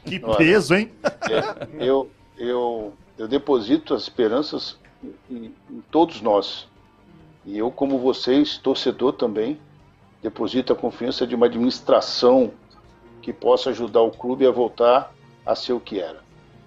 [0.05, 0.91] Que peso, hein?
[1.03, 4.79] É, eu, eu, eu deposito as esperanças
[5.31, 6.68] em, em todos nós
[7.49, 9.59] e eu, como vocês, torcedor também,
[10.23, 12.51] deposito a confiança de uma administração
[13.23, 15.15] que possa ajudar o clube a voltar
[15.47, 16.19] a ser o que era.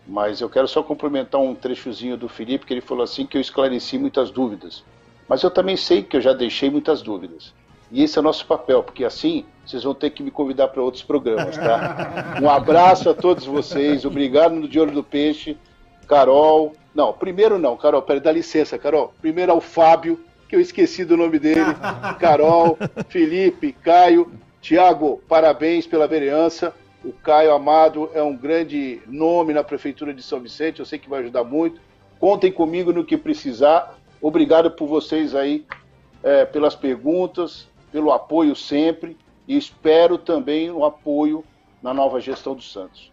[0.07, 3.41] Mas eu quero só complementar um trechozinho do Felipe, que ele falou assim que eu
[3.41, 4.83] esclareci muitas dúvidas.
[5.29, 7.53] Mas eu também sei que eu já deixei muitas dúvidas.
[7.91, 10.81] E esse é o nosso papel, porque assim vocês vão ter que me convidar para
[10.81, 12.39] outros programas, tá?
[12.41, 15.55] Um abraço a todos vocês, obrigado no De Olho do Peixe,
[16.07, 16.73] Carol.
[16.95, 19.13] Não, primeiro não, Carol, peraí, dá licença, Carol.
[19.21, 20.19] Primeiro ao Fábio,
[20.51, 21.61] que eu esqueci do nome dele.
[22.19, 22.77] Carol,
[23.07, 24.29] Felipe, Caio,
[24.59, 26.75] Tiago, parabéns pela vereança.
[27.05, 31.09] O Caio Amado é um grande nome na Prefeitura de São Vicente, eu sei que
[31.09, 31.79] vai ajudar muito.
[32.19, 33.97] Contem comigo no que precisar.
[34.21, 35.65] Obrigado por vocês aí,
[36.21, 39.15] é, pelas perguntas, pelo apoio sempre.
[39.47, 41.45] E espero também o apoio
[41.81, 43.09] na nova gestão do Santos.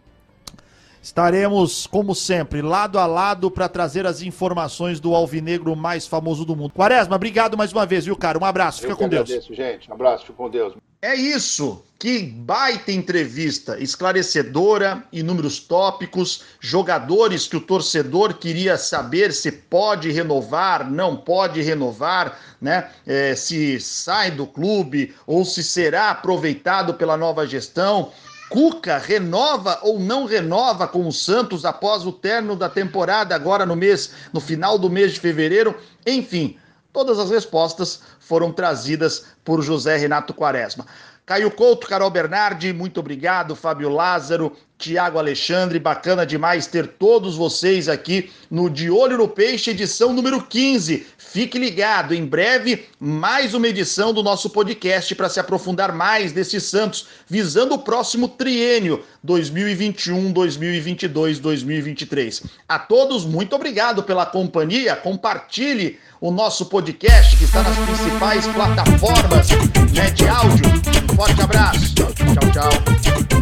[1.01, 6.55] Estaremos, como sempre, lado a lado para trazer as informações do alvinegro mais famoso do
[6.55, 6.73] mundo.
[6.73, 8.37] Quaresma, obrigado mais uma vez, viu, cara?
[8.37, 9.29] Um abraço, fica Eu com que Deus.
[9.29, 9.89] agradeço, gente.
[9.89, 10.73] Um abraço, fica com Deus.
[11.01, 11.81] É isso.
[11.97, 20.89] Que baita entrevista, esclarecedora, inúmeros tópicos, jogadores que o torcedor queria saber se pode renovar,
[20.89, 22.89] não pode renovar, né?
[23.05, 28.11] É, se sai do clube ou se será aproveitado pela nova gestão.
[28.49, 33.75] Cuca renova ou não renova com o Santos após o término da temporada agora no
[33.75, 35.79] mês, no final do mês de fevereiro?
[36.05, 36.57] Enfim,
[36.91, 40.87] todas as respostas foram trazidas por José Renato Quaresma.
[41.27, 43.55] Caio Couto, Carol Bernardi, muito obrigado.
[43.55, 49.71] Fábio Lázaro, Tiago Alexandre, bacana demais ter todos vocês aqui no De Olho no Peixe,
[49.71, 51.05] edição número 15.
[51.17, 56.61] Fique ligado, em breve, mais uma edição do nosso podcast para se aprofundar mais desse
[56.61, 62.43] Santos, visando o próximo triênio 2021, 2022, 2023.
[62.67, 64.95] A todos, muito obrigado pela companhia.
[64.95, 69.49] Compartilhe o nosso podcast que está nas principais plataformas
[69.93, 70.65] né, de áudio.
[71.11, 71.95] Um forte abraço.
[71.95, 72.13] Tchau,
[72.53, 73.38] tchau.